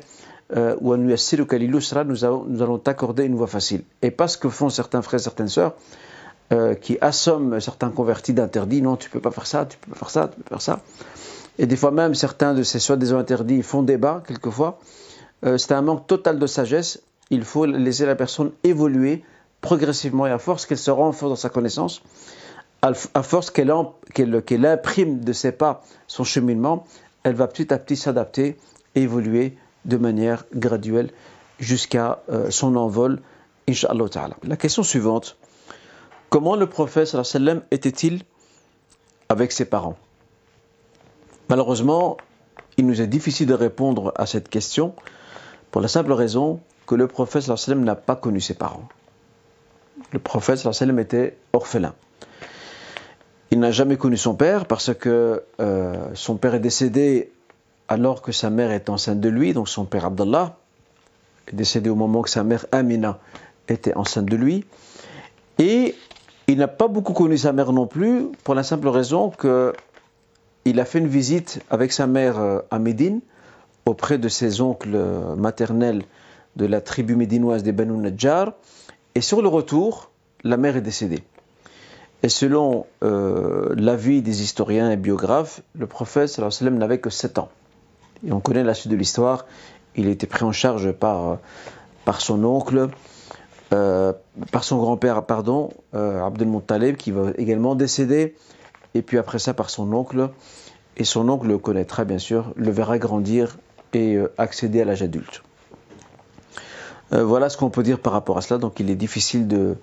[0.55, 3.83] euh, où nous, nous allons t'accorder une voie facile.
[4.01, 5.73] Et pas ce que font certains frères et certaines sœurs
[6.51, 8.81] euh, qui assomment certains convertis d'interdits.
[8.81, 10.61] Non, tu peux pas faire ça, tu peux pas faire ça, tu peux pas faire
[10.61, 10.81] ça.
[11.57, 14.79] Et des fois même, certains de ces soi-disant interdits font débat, quelquefois.
[15.45, 17.01] Euh, c'est un manque total de sagesse.
[17.29, 19.23] Il faut laisser la personne évoluer
[19.61, 22.01] progressivement et à force qu'elle se renforce dans sa connaissance
[22.83, 26.85] à force qu'elle imprime de ses pas son cheminement,
[27.23, 28.57] elle va petit à petit s'adapter,
[28.95, 31.11] évoluer de manière graduelle
[31.59, 33.21] jusqu'à euh, son envol,
[33.69, 34.35] Inch'Allah ta'ala.
[34.43, 35.37] La question suivante,
[36.29, 37.15] comment le prophète
[37.71, 38.23] était-il
[39.29, 39.97] avec ses parents?
[41.49, 42.17] Malheureusement,
[42.75, 44.93] il nous est difficile de répondre à cette question
[45.71, 48.89] pour la simple raison que le prophète n'a pas connu ses parents.
[50.11, 50.67] Le prophète
[50.99, 51.93] était orphelin.
[53.53, 57.31] Il n'a jamais connu son père parce que euh, son père est décédé
[57.87, 60.57] alors que sa mère est enceinte de lui, donc son père Abdallah
[61.47, 63.19] est décédé au moment que sa mère Amina
[63.69, 64.65] était enceinte de lui.
[65.59, 65.93] Et
[66.47, 70.85] il n'a pas beaucoup connu sa mère non plus, pour la simple raison qu'il a
[70.85, 73.19] fait une visite avec sa mère euh, à Médine,
[73.85, 74.97] auprès de ses oncles
[75.37, 76.01] maternels
[76.55, 78.53] de la tribu médinoise des Banu Najjar,
[79.13, 80.09] et sur le retour,
[80.43, 81.21] la mère est décédée.
[82.23, 87.49] Et selon euh, l'avis des historiens et biographes, le prophète sallam n'avait que 7 ans.
[88.25, 89.45] Et on connaît la suite de l'histoire.
[89.97, 91.37] Il été pris en charge par,
[92.05, 92.87] par son oncle,
[93.73, 94.13] euh,
[94.51, 96.29] par son grand-père, pardon, euh,
[96.97, 98.35] qui va également décéder.
[98.93, 100.29] Et puis après ça, par son oncle.
[100.95, 103.57] Et son oncle le connaîtra, bien sûr, le verra grandir
[103.93, 105.43] et euh, accéder à l'âge adulte.
[107.11, 108.59] voilà ce qu'on peut dire par rapport à cela.
[108.59, 109.75] Donc il est difficile de,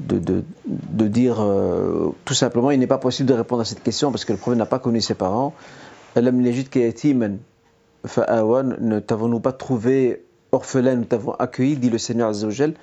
[0.00, 0.44] de,
[1.08, 4.32] dire euh, tout simplement, il n'est pas possible de répondre à cette question parce que
[4.32, 5.54] le prophète n'a pas connu ses parents.
[6.16, 7.40] Ne
[9.00, 12.74] t'avons-nous pas trouvé orphelin, nous t'avons accueilli, dit le Seigneur Azzawajal.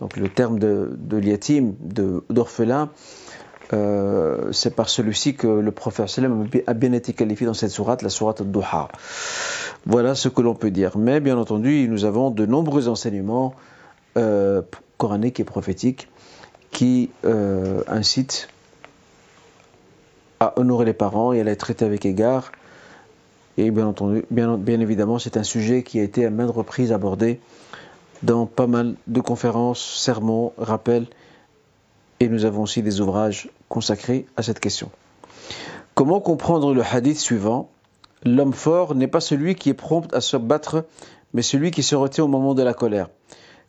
[0.00, 1.74] Donc le terme de, de l'yatim,
[2.30, 2.90] d'orphelin,
[3.72, 6.20] euh, c'est par celui-ci que le prophète
[6.66, 8.88] a bien été qualifié dans cette sourate, la sourate Duha.
[9.86, 10.98] Voilà ce que l'on peut dire.
[10.98, 13.54] Mais bien entendu, nous avons de nombreux enseignements
[14.16, 14.62] euh,
[14.98, 16.08] coraniques et prophétiques
[16.72, 18.48] qui euh, incite
[20.40, 22.50] à honorer les parents et à les traiter avec égard.
[23.58, 26.90] Et bien entendu, bien, bien évidemment, c'est un sujet qui a été à maintes reprises
[26.90, 27.38] abordé
[28.22, 31.06] dans pas mal de conférences, sermons, rappels,
[32.20, 34.90] et nous avons aussi des ouvrages consacrés à cette question.
[35.94, 37.68] Comment comprendre le hadith suivant?
[38.24, 40.86] L'homme fort n'est pas celui qui est prompt à se battre,
[41.34, 43.10] mais celui qui se retient au moment de la colère.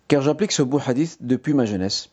[0.08, 2.10] Car j'applique ce beau hadith depuis ma jeunesse.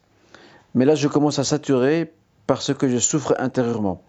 [0.75, 2.13] Mais là, je commence à saturer
[2.47, 4.03] parce que je souffre intérieurement.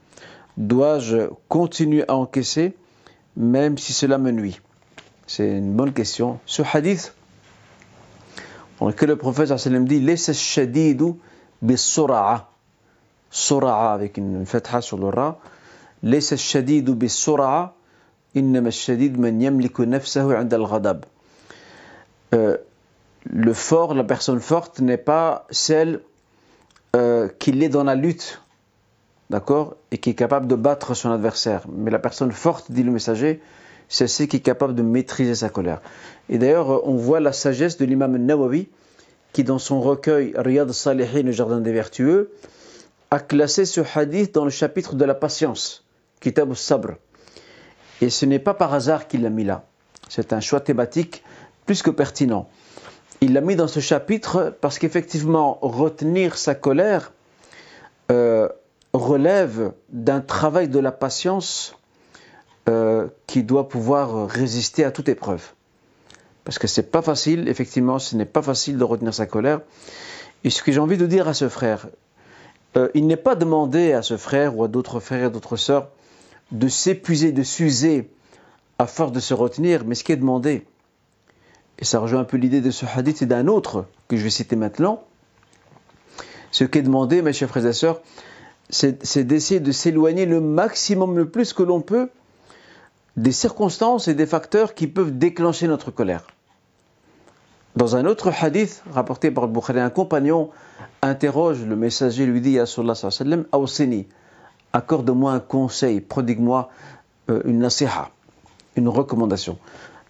[0.58, 2.76] Dois-je continuer à encaisser
[3.38, 4.60] même si cela me nuit?
[5.28, 6.40] C'est une bonne question.
[6.46, 7.16] Ce hadith,
[8.96, 11.14] que le prophète sallam dit Laisse shadidu
[11.62, 12.50] bis-sura'a.
[13.30, 15.40] Sura'a avec une fatha sur le ra.
[16.04, 17.76] Laisse shadidu bis-sura'a.
[18.34, 21.06] Innama shadid man yamliku nafsahu 'inda al-ghadab.
[22.34, 22.58] Euh,
[23.26, 26.02] le fort, la personne forte n'est pas celle
[26.96, 28.42] euh, qu'il est dans la lutte,
[29.30, 31.64] d'accord, et qui est capable de battre son adversaire.
[31.70, 33.42] Mais la personne forte, dit le messager,
[33.88, 35.82] c'est celle qui est capable de maîtriser sa colère.
[36.30, 38.70] Et d'ailleurs, on voit la sagesse de l'imam Nawawi,
[39.34, 42.32] qui dans son recueil Riyad Salihin, le jardin des vertueux,
[43.10, 45.86] a classé ce hadith dans le chapitre de la patience,
[46.20, 46.96] Kitab al-Sabr.
[48.02, 49.66] Et ce n'est pas par hasard qu'il l'a mis là.
[50.10, 51.24] C'est un choix thématique
[51.66, 52.50] plus que pertinent
[53.22, 57.14] il l'a mis dans ce chapitre parce qu'effectivement, retenir sa colère,
[58.12, 58.50] euh,
[58.94, 61.78] relève d'un travail de la patience
[62.68, 65.54] euh, qui doit pouvoir résister à toute épreuve.
[66.44, 69.62] Parce que c'est pas facile, effectivement, ce n'est pas facile de retenir sa colère.
[70.44, 71.88] Et ce que j'ai envie de dire à ce frère,
[72.76, 75.90] euh, il n'est pas demandé à ce frère ou à d'autres frères et d'autres sœurs
[76.52, 78.10] de s'épuiser, de s'user
[78.80, 80.66] à force de se retenir, mais ce qui est demandé,
[81.82, 84.30] et ça rejoint un peu l'idée de ce hadith et d'un autre que je vais
[84.30, 85.04] citer maintenant,
[86.52, 88.02] ce qui est demandé, mes chers frères et sœurs,
[88.70, 92.10] c'est d'essayer de s'éloigner le maximum, le plus que l'on peut,
[93.18, 96.28] des circonstances et des facteurs qui peuvent déclencher notre colère.
[97.76, 100.50] Dans un autre hadith rapporté par le Bukhari, un compagnon
[101.02, 104.08] interroge le messager, lui dit, Ya sallam, Awsini,
[104.72, 106.70] accorde-moi un conseil, prodigue-moi
[107.30, 108.10] euh, une nasiha,
[108.76, 109.58] une recommandation.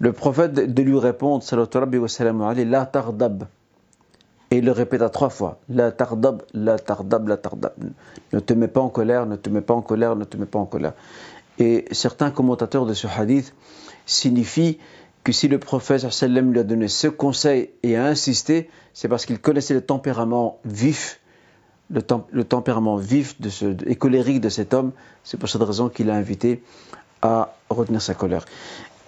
[0.01, 3.43] Le prophète de lui répondre, wa la tardab.
[4.49, 7.71] Et il le répéta trois fois, la tardab, la tardab, la tardab.
[8.33, 10.47] Ne te mets pas en colère, ne te mets pas en colère, ne te mets
[10.47, 10.93] pas en colère.
[11.59, 13.53] Et certains commentateurs de ce hadith
[14.07, 14.79] signifient
[15.23, 19.27] que si le prophète sallam lui a donné ce conseil et a insisté, c'est parce
[19.27, 21.19] qu'il connaissait le tempérament vif,
[21.91, 22.01] le,
[22.43, 24.93] tempérament vif de ce, et colérique de cet homme.
[25.23, 26.63] C'est pour cette raison qu'il a invité
[27.21, 28.45] à retenir sa colère.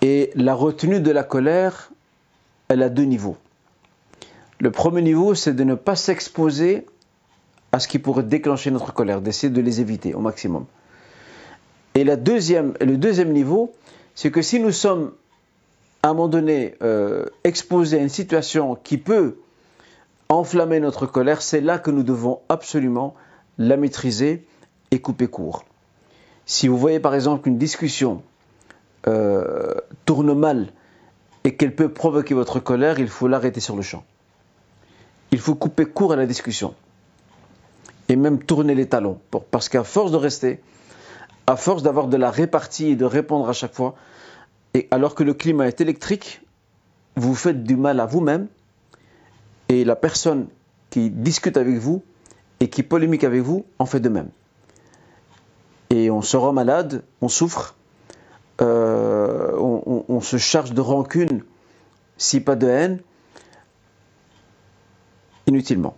[0.04, 1.90] Et la retenue de la colère,
[2.68, 3.38] elle a deux niveaux.
[4.60, 6.86] Le premier niveau, c'est de ne pas s'exposer
[7.72, 10.66] à ce qui pourrait déclencher notre colère, d'essayer de les éviter au maximum.
[11.96, 13.74] Et la deuxième, le deuxième niveau,
[14.14, 15.14] c'est que si nous sommes
[16.02, 19.38] à un moment donné euh, exposés à une situation qui peut
[20.28, 23.16] enflammer notre colère, c'est là que nous devons absolument
[23.58, 24.46] la maîtriser
[24.92, 25.64] et couper court.
[26.46, 28.22] Si vous voyez par exemple qu'une discussion
[29.08, 29.74] euh,
[30.06, 30.68] tourne mal
[31.44, 34.04] et qu'elle peut provoquer votre colère, il faut l'arrêter sur le champ.
[35.32, 36.74] Il faut couper court à la discussion
[38.10, 39.20] et même tourner les talons,
[39.52, 40.62] parce qu'à force de rester,
[41.48, 43.96] à force d'avoir de la répartie et de répondre à chaque fois,
[44.74, 46.42] et alors que le climat est électrique,
[47.16, 48.48] vous faites du mal à vous-même
[49.70, 50.48] et la personne
[50.90, 52.04] qui discute avec vous
[52.60, 54.30] et qui polémique avec vous en fait de même.
[55.90, 57.76] Et on se rend malade, on souffre,
[58.62, 61.44] euh, on, se charge de rancune,
[62.18, 63.00] si pas de haine,
[65.48, 65.96] inutilement.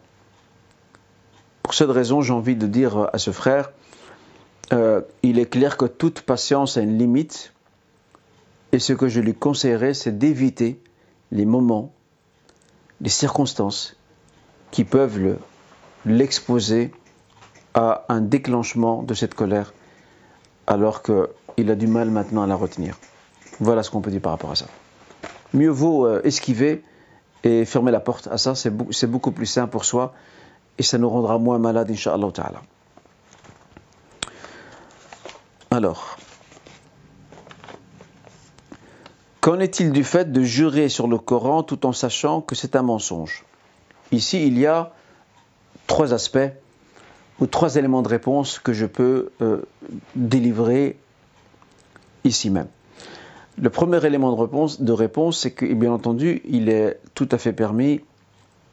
[1.63, 3.71] Pour cette raison, j'ai envie de dire à ce frère,
[4.73, 7.53] euh, il est clair que toute patience a une limite,
[8.71, 10.81] et ce que je lui conseillerais, c'est d'éviter
[11.31, 11.93] les moments,
[13.01, 13.97] les circonstances
[14.71, 15.37] qui peuvent
[16.05, 16.91] l'exposer
[17.73, 19.73] à un déclenchement de cette colère,
[20.67, 22.97] alors qu'il a du mal maintenant à la retenir.
[23.59, 24.65] Voilà ce qu'on peut dire par rapport à ça.
[25.53, 26.83] Mieux vaut euh, esquiver
[27.43, 30.13] et fermer la porte à ça, c'est beaucoup plus sain pour soi
[30.77, 32.61] et ça nous rendra moins malades, Inch'Allah ta'ala.
[35.71, 36.17] Alors,
[39.45, 42.81] Qu'en est-il du fait de jurer sur le Coran tout en sachant que c'est un
[42.81, 43.45] mensonge?
[44.11, 44.91] Ici, il y a
[45.85, 46.49] trois aspects
[47.39, 49.61] ou trois éléments de réponse que je peux euh,
[50.15, 50.97] délivrer
[52.23, 52.67] ici même.
[53.57, 57.37] Le premier élément de réponse, de réponse c'est que, bien entendu, il est tout à
[57.37, 58.01] fait permis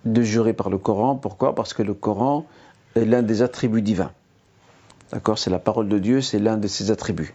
[0.05, 1.15] de jurer par le Coran.
[1.15, 1.55] Pourquoi?
[1.55, 2.47] Parce que le Coran
[2.97, 4.11] est l'un des attributs divins.
[5.13, 5.39] D'accord?
[5.39, 7.35] C'est la parole de Dieu, c'est l'un de ses attributs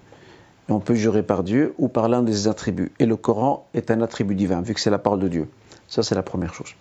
[0.70, 2.92] on peut jurer par Dieu ou par l'un des attributs.
[3.00, 5.50] Et le Coran est un attribut divin, vu que c'est la parole de Dieu.
[5.88, 6.76] Ça, c'est la première chose.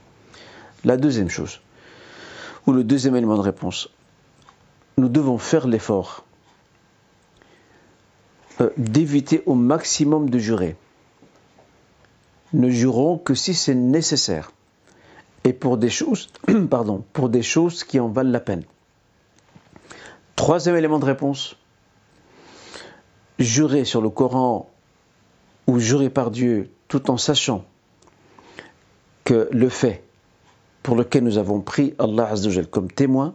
[0.85, 1.61] La deuxième chose,
[2.66, 3.88] ou le deuxième élément de réponse,
[4.96, 6.24] nous devons faire l'effort
[8.61, 10.76] euh, d'éviter au maximum de jurer.
[12.52, 14.52] Ne jurons que si c'est nécessaire
[15.44, 16.28] et pour des choses,
[16.70, 18.64] pardon, pour des choses qui en valent la peine.
[20.35, 21.56] Troisième élément de réponse,
[23.38, 24.70] jurer sur le Coran
[25.66, 27.64] ou jurer par Dieu tout en sachant
[29.24, 30.04] que le fait
[30.82, 32.32] pour lequel nous avons pris Allah
[32.70, 33.34] comme témoin,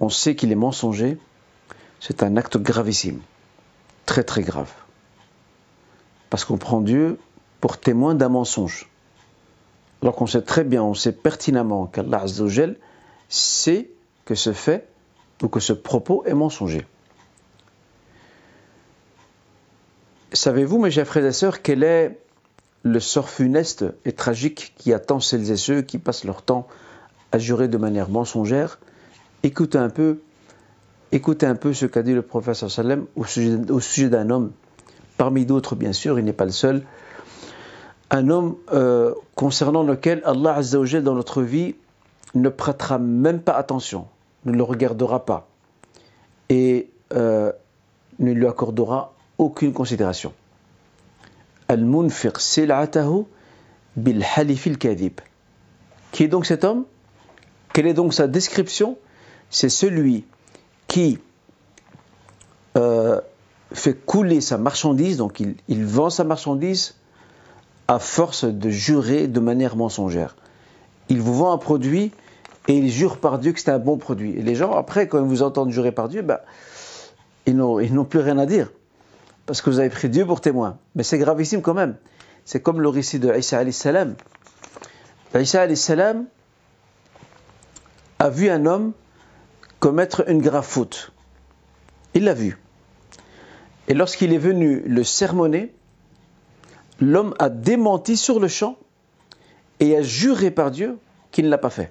[0.00, 1.18] on sait qu'il est mensonger,
[2.00, 3.20] c'est un acte gravissime,
[4.06, 4.70] très très grave.
[6.30, 7.18] Parce qu'on prend Dieu
[7.60, 8.88] pour témoin d'un mensonge.
[10.02, 12.76] Alors qu'on sait très bien, on sait pertinemment qu'Allah Azzawajal
[13.28, 13.90] sait
[14.24, 14.86] que ce fait
[15.42, 16.86] ou que ce propos est mensonger.
[20.32, 22.20] Savez-vous, mes chers frères et sœurs, quel est
[22.82, 26.68] le sort funeste et tragique qui attend celles et ceux qui passent leur temps
[27.32, 28.78] à jurer de manière mensongère?
[29.42, 30.20] Écoutez un peu,
[31.12, 34.52] écoutez un peu ce qu'a dit le professeur Salem au sujet, d'un homme,
[35.16, 36.82] parmi d'autres bien sûr, il n'est pas le seul,
[38.10, 41.76] un homme euh, concernant lequel Allah Azzawajal dans notre vie
[42.34, 44.06] ne prêtera même pas attention.
[44.44, 45.48] ne le regardera pas
[46.48, 47.52] et euh,
[48.18, 50.32] ne lui accordera aucune considération.
[51.68, 53.24] Al-munfiq sil'atahu
[53.96, 55.20] bil halifil kadib.
[56.12, 56.84] Qui est donc cet homme?
[57.72, 58.96] Quelle est donc sa description?
[59.50, 60.24] C'est celui
[60.88, 61.18] qui
[62.76, 63.20] euh,
[63.72, 66.94] fait couler sa marchandise, donc il, vend sa marchandise
[67.86, 70.36] à force de jurer de manière mensongère.
[71.08, 72.12] Il vous vend un produit
[72.66, 74.32] et il jure par Dieu que c'est un bon produit.
[74.32, 76.38] Et les gens, après, quand ils vous entendent jurer par Dieu, ben,
[77.46, 78.70] ils n'ont plus rien à dire.
[79.46, 80.76] Parce que vous avez pris Dieu pour témoin.
[80.94, 81.96] Mais c'est gravissime quand même.
[82.44, 84.14] C'est comme le récit de Isa salam.
[85.34, 85.66] Isa
[88.18, 88.92] a vu un homme
[89.80, 91.12] commettre une grave faute.
[92.14, 92.58] Il l'a vu.
[93.86, 95.72] Et lorsqu'il est venu le sermonner,
[97.00, 98.76] l'homme a démenti sur le champ
[99.80, 100.98] et a juré par Dieu
[101.30, 101.90] qu'il ne l'a pas fait.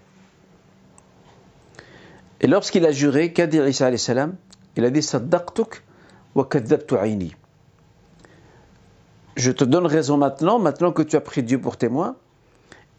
[2.41, 4.35] Et lorsqu'il a juré, qu'a dit Isa salam?
[4.75, 5.83] Il a dit Saddaqtuk
[6.35, 6.47] wa
[7.01, 7.35] aini.
[9.35, 12.15] Je te donne raison maintenant, maintenant que tu as pris Dieu pour témoin,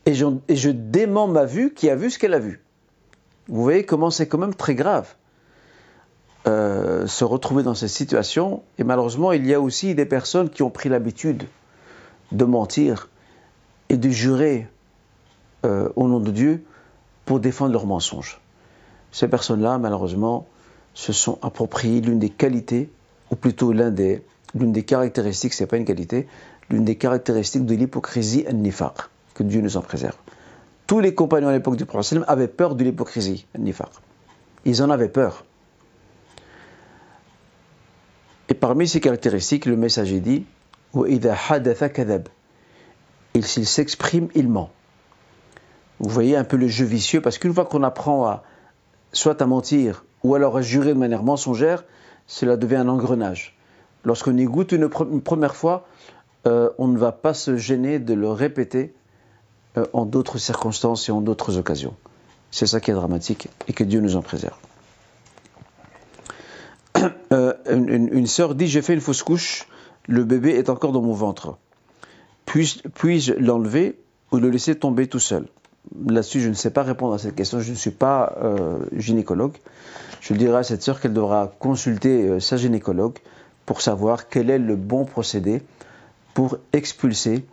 [0.07, 2.63] et je, et je dément ma vue qui a vu ce qu'elle a vu.
[3.49, 5.15] Vous voyez comment c'est quand même très grave.
[6.47, 8.63] Euh, se retrouver dans cette situation.
[8.79, 11.45] Et malheureusement, il y a aussi des personnes qui ont pris l'habitude
[12.33, 13.09] de mentir
[13.89, 14.69] et de jurer
[15.65, 16.65] euh, au nom de Dieu
[17.25, 18.41] pour défendre leurs mensonges.
[19.13, 20.47] Ces personnes-là, malheureusement,
[20.95, 22.91] se sont appropriées l'une des qualités,
[23.31, 24.23] ou plutôt l'une des,
[24.55, 26.29] des caractéristiques, c'est pas une qualité,
[26.71, 28.95] l'une des caractéristiques de l'hypocrisie nifaq,
[29.35, 30.17] que Dieu nous en préserve.
[30.89, 33.47] Tous les compagnons à l'époque du prophète avaient peur de l'hypocrisie.
[34.65, 35.45] Ils en avaient peur.
[38.49, 40.47] Et parmi ces caractéristiques, le messager dit
[43.35, 44.71] Et s'il s'exprime, il ment.
[46.01, 48.43] Vous voyez un peu le jeu vicieux, parce qu'une fois qu'on apprend à
[49.13, 51.85] soit à mentir ou alors à jurer de manière mensongère,
[52.27, 53.59] cela devient un engrenage.
[54.05, 55.87] Lorsqu'on y goûte une, première fois,
[56.47, 58.95] euh, on ne va pas se gêner de le répéter
[59.79, 61.95] euh, en d'autres circonstances et en d'autres occasions.
[62.51, 64.59] C'est ça qui est dramatique et que Dieu nous en préserve.
[67.31, 69.69] Euh, une, une, sœur dit J'ai fait une fausse couche,
[70.07, 71.59] le bébé est encore dans mon ventre.
[72.47, 73.99] Puis-je l'enlever
[74.33, 75.47] ou le laisser tomber tout seul?
[76.07, 77.61] Là-dessus, je ne sais pas répondre à cette question.
[77.61, 79.59] Je ne suis pas euh, gynécologue.
[80.23, 83.19] Je dirais à cette sœur qu'elle devra consulter sa gynécologue
[83.67, 85.61] pour savoir quel est le bon procédé
[86.33, 87.45] pour expulser,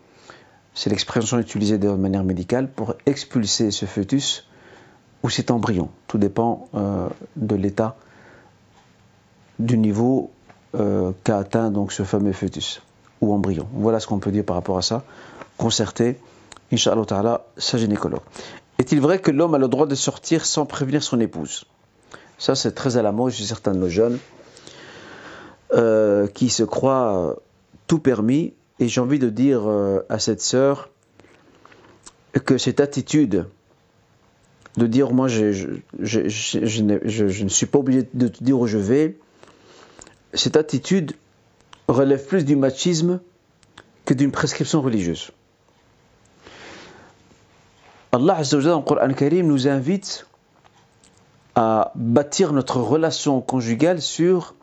[0.76, 4.47] c'est l'expression utilisée de manière médicale, pour expulser ce fœtus
[5.23, 5.89] ou cet embryon.
[6.07, 6.69] Tout dépend
[7.36, 7.95] de l'état
[9.59, 10.32] du niveau
[10.76, 12.82] euh, qu'a atteint donc ce fameux fœtus
[13.21, 13.67] ou embryon.
[13.73, 15.03] Voilà ce qu'on peut dire par rapport à ça.
[15.57, 16.19] Concerter,
[16.71, 18.21] Inch'Allah Ta'ala, sa gynécologue.
[18.78, 21.65] Est-il vrai que l'homme a le droit de sortir sans prévenir son épouse?
[22.38, 24.19] Ça, c'est très à la mode chez certains de nos jeunes
[25.73, 27.38] euh, qui se croient
[27.88, 28.53] tout permis.
[28.80, 30.89] Et j'ai envie de dire euh, à cette sœur
[32.45, 33.47] que cette attitude
[34.78, 39.17] de dire moi je, ne suis pas obligé de te dire où je vais,
[40.34, 41.13] cette attitude
[41.88, 43.21] relève plus du machisme
[44.03, 45.32] que d'une prescription religieuse.
[48.11, 50.26] Allah dans le Coran Karim nous invite
[51.55, 54.55] à bâtir notre relation conjugale sur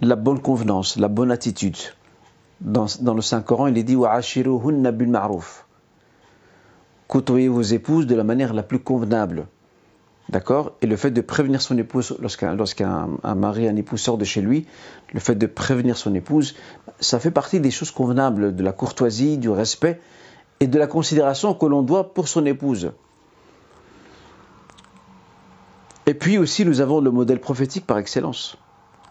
[0.00, 1.76] la bonne convenance, la bonne attitude.
[2.60, 5.66] Dans, le Saint-Coran, il est dit bil ma'ruf.
[7.08, 9.46] Côtoyez vos épouses de la manière la plus convenable.
[10.30, 10.72] D'accord?
[10.80, 14.66] Et le fait de prévenir son épouse, lorsqu'un mari, un époux sort de chez lui,
[15.12, 16.54] le fait de prévenir son épouse,
[16.98, 20.00] ça fait partie des choses convenables, de la courtoisie, du respect
[20.60, 22.92] et de la considération que l'on doit pour son épouse.
[26.06, 28.56] Et puis aussi, nous avons le modèle prophétique par excellence.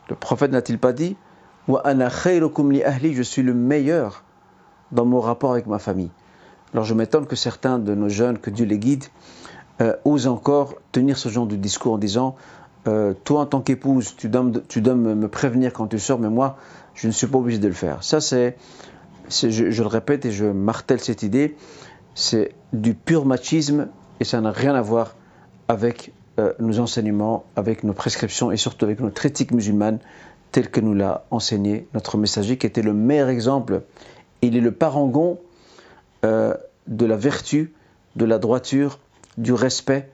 [0.10, 1.16] Le prophète n'a-t-il pas dit
[1.68, 4.24] Je suis le meilleur
[4.92, 6.12] dans mon rapport avec ma famille.
[6.74, 9.06] Alors je m'étonne que certains de nos jeunes, que Dieu les guide,
[9.82, 12.36] euh, ose encore tenir ce genre de discours en disant
[12.88, 16.58] euh, Toi, en tant qu'épouse, tu dois, me prévenir quand tu sors, mais moi,
[16.96, 18.04] je ne suis pas obligé de le faire.
[18.04, 18.58] Ça, c'est,
[19.30, 21.56] je, je, le répète et je martèle cette idée,
[22.14, 23.88] c'est du pur machisme
[24.20, 25.16] et ça n'a rien à voir
[25.68, 30.00] avec euh, nos enseignements, avec nos prescriptions et surtout avec notre éthique musulmane
[30.54, 33.82] telle que nous l'a enseigné notre messager qui était le meilleur exemple.
[34.44, 35.40] Il est le parangon
[36.24, 36.54] euh,
[36.88, 37.74] de la vertu,
[38.16, 39.00] de la droiture,
[39.38, 40.10] du respect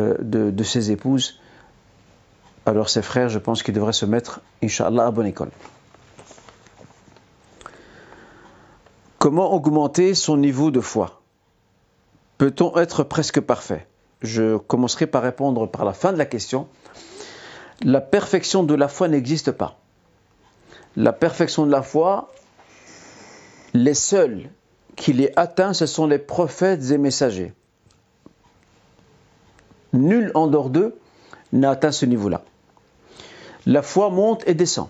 [0.00, 1.38] euh, de, ses épouses,
[2.64, 5.50] alors ses frères, je pense qu'ils devraient se mettre, Inch'Allah, à bonne école.
[9.18, 11.20] Comment augmenter son niveau de foi?
[12.38, 13.86] Peut-on être presque parfait?
[14.22, 16.68] Je commencerai par répondre par la fin de la question.
[17.82, 19.78] La perfection de la foi n'existe pas.
[20.96, 22.32] La perfection de la foi,
[23.72, 24.48] les seuls
[24.96, 27.52] qui l'est atteint, ce sont les prophètes et messagers.
[29.92, 30.96] Nul en dehors d'eux
[31.52, 32.42] n'a atteint ce niveau-là.
[33.66, 34.88] La foi monte et descend.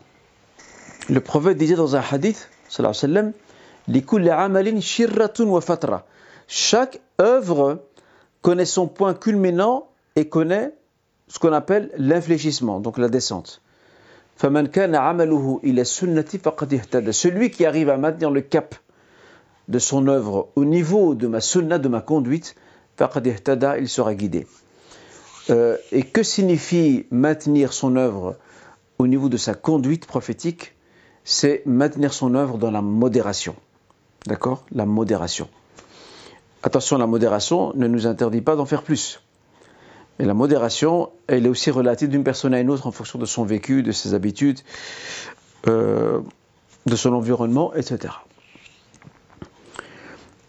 [1.08, 3.32] Le prophète disait dans un hadith, sallallahu sallam,
[6.46, 7.82] Chaque œuvre
[8.42, 10.74] connaît son point culminant et connaît
[11.28, 13.62] ce qu'on appelle l'infléchissement, donc la descente.
[14.36, 14.60] Celui
[17.50, 18.74] qui arrive à maintenir le cap
[19.68, 22.56] de son œuvre au niveau de ma sunna, de ma conduite,
[22.98, 24.46] il sera guidé.
[25.50, 28.36] Euh, et que signifie maintenir son œuvre
[28.98, 30.74] au niveau de sa conduite prophétique?
[31.24, 33.56] C'est maintenir son œuvre dans la modération.
[34.26, 34.64] D'accord?
[34.72, 35.48] La modération.
[36.62, 39.23] Attention, la modération ne nous interdit pas d'en faire plus.
[40.18, 43.26] Mais la modération, elle est aussi relative d'une personne à une autre en fonction de
[43.26, 44.60] son vécu, de ses habitudes,
[45.66, 46.20] euh,
[46.86, 48.14] de son environnement, etc.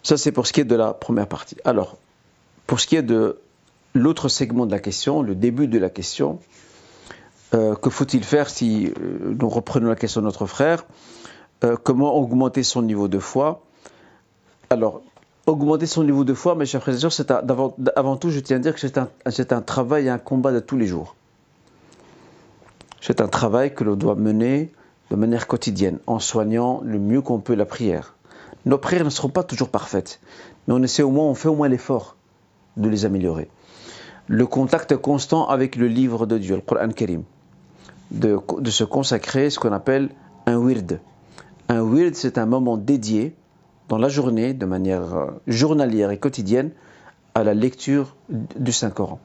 [0.02, 1.56] Ça, c'est pour ce qui est de la première partie.
[1.64, 1.96] Alors,
[2.66, 3.40] pour ce qui est de
[3.94, 6.38] l'autre segment de la question, le début de la question,
[7.54, 10.84] euh, que faut-il faire si euh, nous reprenons la question de notre frère
[11.84, 13.62] Comment augmenter son niveau de foi?
[14.68, 15.00] Alors,
[15.46, 18.56] augmenter son niveau de foi, mes chers frères et sœurs, c'est avant, tout, je tiens
[18.56, 21.14] à dire que c'est un, travail et un combat de tous les jours.
[23.00, 24.72] C'est un travail que l'on doit mener
[25.10, 28.16] de manière quotidienne, en soignant le mieux qu'on peut la prière.
[28.64, 30.18] Nos prières ne seront pas toujours parfaites,
[30.66, 32.16] mais on essaie au moins, on fait au moins l'effort
[32.76, 33.48] de les améliorer.
[34.26, 37.22] Le contact constant avec le livre de Dieu, le Coran Karim,
[38.10, 40.10] de, de se consacrer ce qu'on appelle
[40.46, 40.98] un wird.
[41.68, 43.36] Un wird, c'est un moment dédié
[43.88, 46.70] dans la journée, de manière euh, journalière et quotidienne,
[47.34, 49.20] à la lecture du Saint-Coran.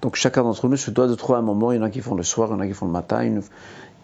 [0.00, 2.00] Donc chacun d'entre nous se doit de trouver un moment, il y en a qui
[2.00, 3.40] font le soir, il y en a qui font le matin,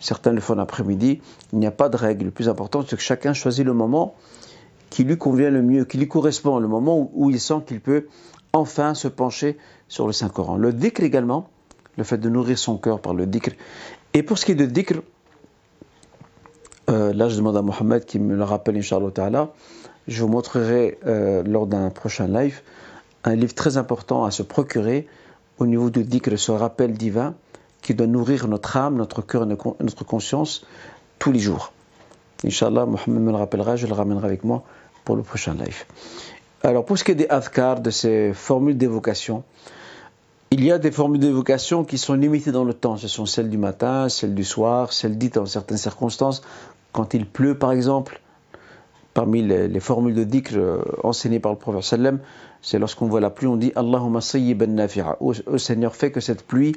[0.00, 1.20] certains le font l'après-midi.
[1.52, 2.26] Il n'y a pas de règle.
[2.26, 4.14] Le plus important, c'est que chacun choisit le moment
[4.90, 8.06] qui lui convient le mieux, qui lui correspond, le moment où, il sent qu'il peut
[8.52, 9.56] enfin se pencher
[9.88, 10.56] sur le Saint-Coran.
[10.56, 11.48] Le dhikr également,
[11.96, 13.52] le fait de nourrir son cœur par le dhikr.
[14.12, 15.02] Et pour ce qui est de dhikr,
[16.94, 19.48] euh, là, je demande à Mohamed qui me le rappelle, Inch'Allah.
[20.06, 22.60] Je vous montrerai euh, lors d'un prochain live
[23.24, 25.08] un livre très important à se procurer
[25.58, 27.34] au niveau du dhikr, ce rappel divin
[27.82, 30.66] qui doit nourrir notre âme, notre cœur et notre conscience
[31.18, 31.72] tous les jours.
[32.44, 34.62] Inch'Allah, Mohamed me le rappellera, je le ramènerai avec moi
[35.04, 35.84] pour le prochain live.
[36.62, 39.42] Alors, pour ce qui est des adhkar, de ces formules d'évocation,
[40.50, 42.96] il y a des formules d'évocation qui sont limitées dans le temps.
[42.96, 46.42] Ce sont celles du matin, celles du soir, celles dites en certaines circonstances,
[46.94, 48.20] quand il pleut par exemple,
[49.14, 52.20] parmi les, formules de dhikr euh, enseignées par le prophète sallam,
[52.62, 55.18] c'est lorsqu'on voit la pluie, on dit Allahumma sayyiban nafi'a.
[55.20, 56.74] Ô Seigneur, fais que cette pluie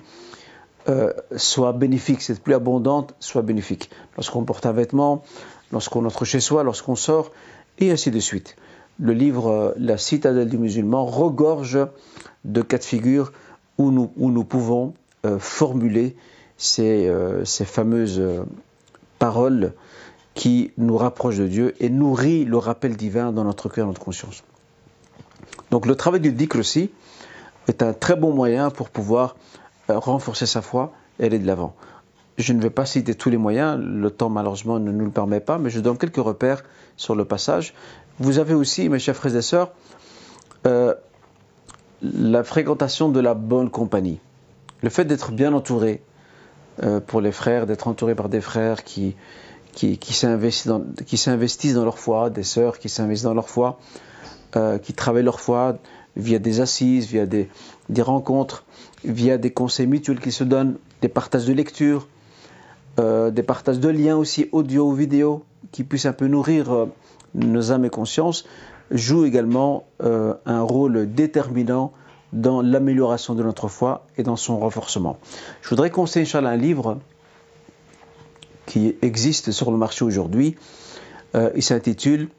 [0.89, 3.89] euh, soit bénéfique, cette pluie abondante soit bénéfique.
[4.17, 5.23] Lorsqu'on porte un vêtement,
[5.71, 7.31] lorsqu'on entre chez soi, lorsqu'on sort,
[7.79, 8.55] et ainsi de suite.
[8.99, 11.79] Le livre euh, La citadelle du musulman regorge
[12.43, 13.31] de cas de figure
[13.77, 14.93] où nous, pouvons
[15.37, 16.15] formuler
[16.57, 17.07] ces
[17.65, 18.19] fameuses
[19.19, 19.73] paroles
[20.33, 24.01] qui nous rapproche de Dieu et nourrit le rappel divin dans notre cœur et notre
[24.01, 24.43] conscience.
[25.71, 26.91] Donc le travail du dhikr aussi
[27.67, 29.35] est un très bon moyen pour pouvoir
[29.89, 31.75] euh, renforcer sa foi et aller de l'avant.
[32.37, 35.39] Je ne vais pas citer tous les moyens, le temps malheureusement ne nous le permet
[35.39, 36.63] pas, mais je donne quelques repères
[36.95, 37.73] sur le passage.
[38.19, 39.71] Vous avez aussi, mes chers frères et sœurs,
[40.67, 40.93] euh,
[42.01, 44.19] la fréquentation de la bonne compagnie.
[44.81, 46.01] Le fait d'être bien entouré
[47.07, 49.15] pour les frères, d'être entouré par des frères qui,
[49.77, 50.65] qui, qui s'investissent
[51.75, 53.77] dans, leur foi, des sœurs qui s'investissent dans leur foi,
[54.55, 55.77] euh, qui travaillent leur foi
[56.15, 57.47] via des assises, via des,
[57.99, 58.65] rencontres,
[59.05, 62.07] via des conseils mutuels qui se donnent, des partages de lecture,
[62.99, 66.85] euh, des partages de liens aussi audio ou vidéo qui puissent un peu nourrir euh,
[67.35, 68.45] nos âmes et consciences,
[68.89, 71.91] jouent également un rôle déterminant
[72.33, 75.17] dans l'amélioration de notre foi et dans son renforcement.
[75.61, 76.99] Je voudrais conseiller, un livre
[78.65, 80.55] qui existe sur le marché aujourd'hui.
[81.35, 82.29] Euh, il s'intitule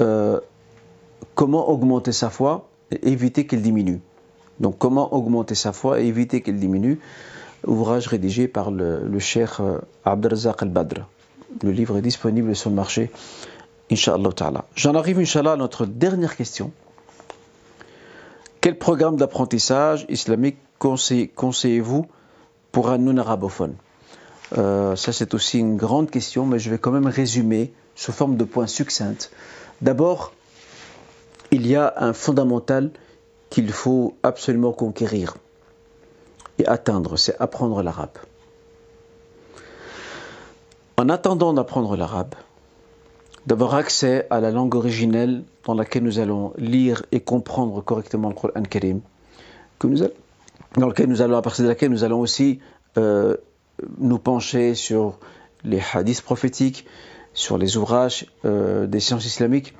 [0.00, 0.40] euh,
[1.34, 4.00] Comment augmenter sa foi et éviter qu'elle diminue.
[4.58, 6.98] Donc, comment augmenter sa foi et éviter qu'elle diminue
[7.66, 11.06] Ouvrage rédigé par le, le cher euh, al-Badr.
[11.62, 13.10] Le livre est disponible sur le marché,
[13.90, 14.30] Inch'Allah.
[14.74, 16.72] J'en arrive, Inch'Allah, à notre dernière question.
[18.60, 22.06] Quel programme d'apprentissage islamique conseillez-vous
[22.72, 23.74] pour un non-arabophone
[24.58, 28.36] euh, ça, c'est aussi une grande question, mais je vais quand même résumer sous forme
[28.36, 29.30] de points succincts.
[29.80, 30.32] D'abord,
[31.50, 32.90] il y a un fondamental
[33.48, 35.36] qu'il faut absolument conquérir
[36.58, 38.18] et atteindre, c'est apprendre l'arabe.
[40.96, 42.34] En attendant d'apprendre l'arabe,
[43.46, 48.34] d'avoir accès à la langue originelle dans laquelle nous allons lire et comprendre correctement le
[48.34, 49.00] Coran Karim,
[49.80, 52.60] dans lequel nous allons, à partir de laquelle nous allons aussi
[52.98, 53.36] euh,
[53.98, 55.18] nous pencher sur
[55.64, 56.86] les hadiths prophétiques,
[57.32, 59.74] sur les ouvrages euh, des sciences islamiques.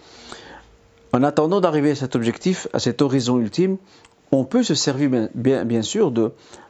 [1.12, 3.76] En attendant d'arriver à cet objectif, à cet horizon ultime,
[4.32, 6.12] on peut se servir bien, bien, sûr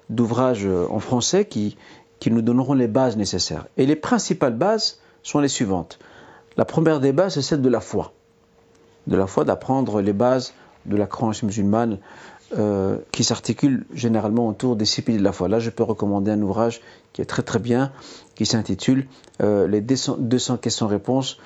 [0.08, 1.76] d'ouvrages euh, en français qui,
[2.18, 3.66] qui nous donneront les bases nécessaires.
[3.76, 5.98] Et les principales bases sont les suivantes.
[6.60, 8.12] La première des c'est celle de la foi.
[9.06, 10.52] De la foi, d'apprendre les bases
[10.84, 11.96] de la croyance musulmane
[12.58, 15.48] euh, qui s'articule généralement autour des six piliers de la foi.
[15.48, 16.82] Là, je peux recommander un ouvrage
[17.14, 17.92] qui est très très bien,
[18.34, 19.06] qui s'intitule
[19.42, 21.38] euh, Les 200 questions-réponses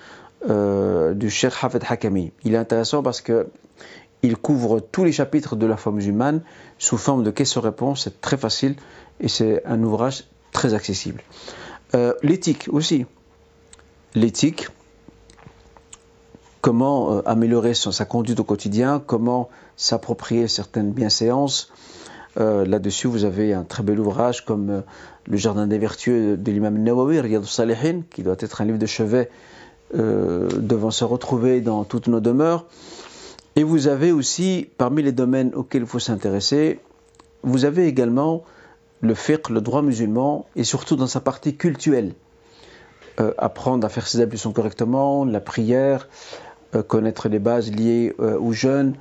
[0.51, 2.33] euh, du Cheikh Hafed Hakami.
[2.43, 3.47] Il est intéressant parce que
[4.23, 6.43] il couvre tous les chapitres de la foi musulmane
[6.79, 8.03] sous forme de questions-réponses.
[8.03, 8.75] C'est très facile
[9.21, 11.23] et c'est un ouvrage très accessible.
[12.25, 13.07] L'éthique aussi.
[14.17, 14.69] L'éthique,
[16.65, 21.71] comment euh, améliorer sa conduite au quotidien, comment s'approprier certaines bienséances.
[22.41, 24.81] Euh, là-dessus, vous avez un très bel ouvrage comme euh,
[25.27, 28.87] Le Jardin des Vertueux de l'imam Nawawi, Riyad Salihin, qui doit être un livre de
[28.87, 29.31] chevet
[29.93, 32.65] devant se retrouver dans toutes nos demeures.
[33.57, 36.81] Et vous avez aussi, parmi les domaines auxquels il faut s'intéresser,
[37.43, 38.43] vous avez également
[39.03, 42.15] le fiqh, le droit musulman, et surtout dans sa partie cultuelle.
[43.39, 46.09] apprendre à faire ses ablutions correctement, la prière,
[46.83, 48.95] connaître les bases liées euh, aux jeunes,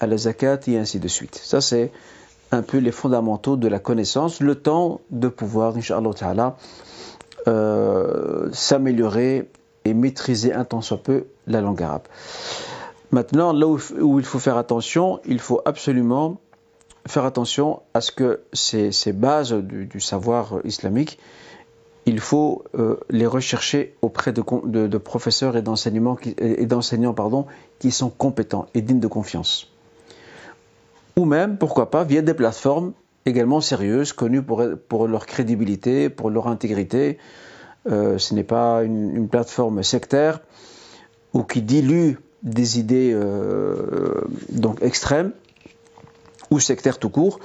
[0.00, 1.40] à la zakat et ainsi de suite.
[1.42, 1.90] Ça, c'est
[2.50, 6.56] un peu les fondamentaux de la connaissance, le temps de pouvoir, Inch'Allah
[7.46, 9.50] euh, s'améliorer
[9.84, 12.04] et maîtriser un temps soit peu la langue arabe.
[13.10, 16.40] Maintenant, là où, il faut faire attention, il faut absolument
[17.06, 21.18] faire attention à ce que ces, bases du savoir islamique
[22.06, 26.16] il faut euh, les rechercher auprès de, professeurs et d'enseignants
[27.78, 29.70] qui, sont compétents et dignes de confiance.
[31.16, 32.92] Ou même, pourquoi pas, via des plateformes
[33.26, 37.18] également sérieuses, connues pour, leur crédibilité, pour leur intégrité.
[37.88, 40.40] Euh, ce n'est pas une, plateforme sectaire
[41.32, 45.32] ou qui dilue des idées euh, donc extrêmes
[46.50, 47.40] ou sectaires tout court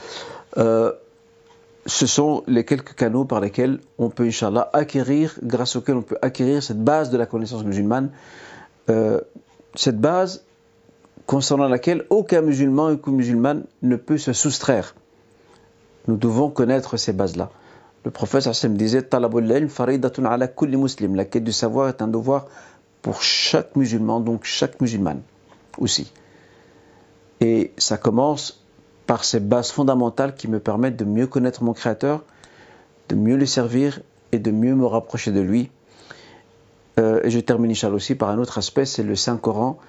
[1.90, 6.18] ce sont les quelques canaux par lesquels on peut, Inch'Allah, acquérir, grâce auxquels on peut
[6.22, 8.12] acquérir cette base de la connaissance musulmane,
[8.90, 9.20] euh,
[9.74, 10.46] cette base
[11.26, 14.96] concernant laquelle aucun musulman ou musulmane ne peut se soustraire.
[16.08, 17.50] Nous devons connaître ces bases-là.
[18.06, 21.16] Le prophète Hassan disait ala kulli muslim.
[21.16, 22.46] La quête du savoir est un devoir
[23.02, 25.22] pour chaque musulman, donc chaque musulmane
[25.80, 26.12] aussi.
[27.42, 28.64] Et ça commence
[29.10, 32.22] par ces bases fondamentales qui me permettent de mieux connaître mon Créateur,
[33.08, 34.02] de mieux le servir
[34.32, 35.72] et de mieux me rapprocher de lui.
[37.00, 39.80] Euh, et je termine, Inch'Allah, aussi par un autre aspect, c'est le Saint-Coran,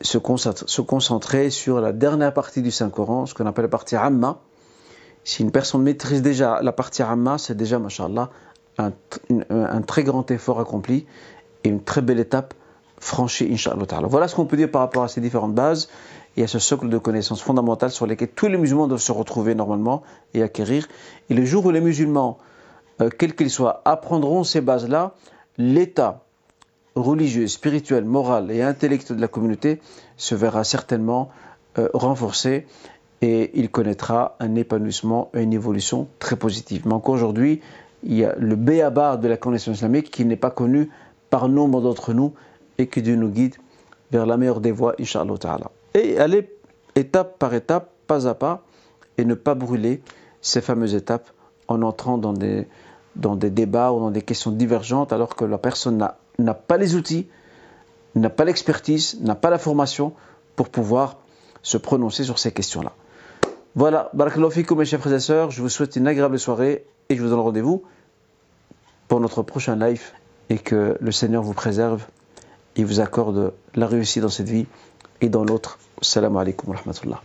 [0.00, 0.18] se,
[0.66, 4.38] se, concentrer sur la dernière partie du Saint-Coran, ce qu'on appelle la partie Amma.
[5.24, 8.30] Si une personne maîtrise déjà la partie Amma, c'est déjà, mashallah,
[8.78, 8.92] un,
[9.50, 11.04] un, très grand effort accompli
[11.64, 12.54] et une très belle étape
[13.00, 14.06] franchie, Inch'Allah.
[14.06, 15.88] Voilà ce qu'on peut dire par rapport à ces différentes bases
[16.36, 19.12] il y a ce socle de connaissances fondamentales sur lesquelles tous les musulmans doivent se
[19.12, 20.02] retrouver normalement
[20.34, 20.86] et acquérir.
[21.30, 22.38] Et le jour où les musulmans,
[23.00, 25.14] euh, quels qu'ils soient, apprendront ces bases-là,
[25.56, 26.24] l'état
[26.94, 29.80] religieux, spirituel, moral et intellectuel de la communauté
[30.16, 31.30] se verra certainement
[31.78, 32.66] euh, renforcé
[33.22, 36.82] et il connaîtra un épanouissement et une évolution très positive.
[36.86, 37.62] Mais encore aujourd'hui,
[38.02, 40.90] il y a le béaba de la connaissance islamique qui n'est pas connu
[41.30, 42.34] par nombre d'entre nous
[42.76, 43.56] et que Dieu nous guide
[44.12, 46.54] vers la meilleure des voies, Inch'Allah Ta'ala et aller
[46.94, 48.62] étape par étape, pas à pas,
[49.18, 50.02] et ne pas brûler
[50.42, 51.30] ces fameuses étapes
[51.68, 52.68] en entrant dans des,
[53.16, 56.06] dans des débats ou dans des questions divergentes alors que la personne
[56.38, 57.26] n'a pas les outils,
[58.14, 60.12] n'a pas l'expertise, n'a pas la formation
[60.54, 61.16] pour pouvoir
[61.62, 62.92] se prononcer sur ces questions-là.
[63.74, 67.22] Voilà, barakallahu mes chers frères et sœurs, je vous souhaite une agréable soirée et je
[67.22, 67.84] vous donne rendez-vous
[69.08, 70.12] pour notre prochain live
[70.50, 72.04] et que le Seigneur vous préserve
[72.76, 74.66] et vous accorde la réussite dans cette vie
[75.20, 75.78] et dans l'autre.
[76.00, 77.20] Assalamu alaikum wa rahmatullah.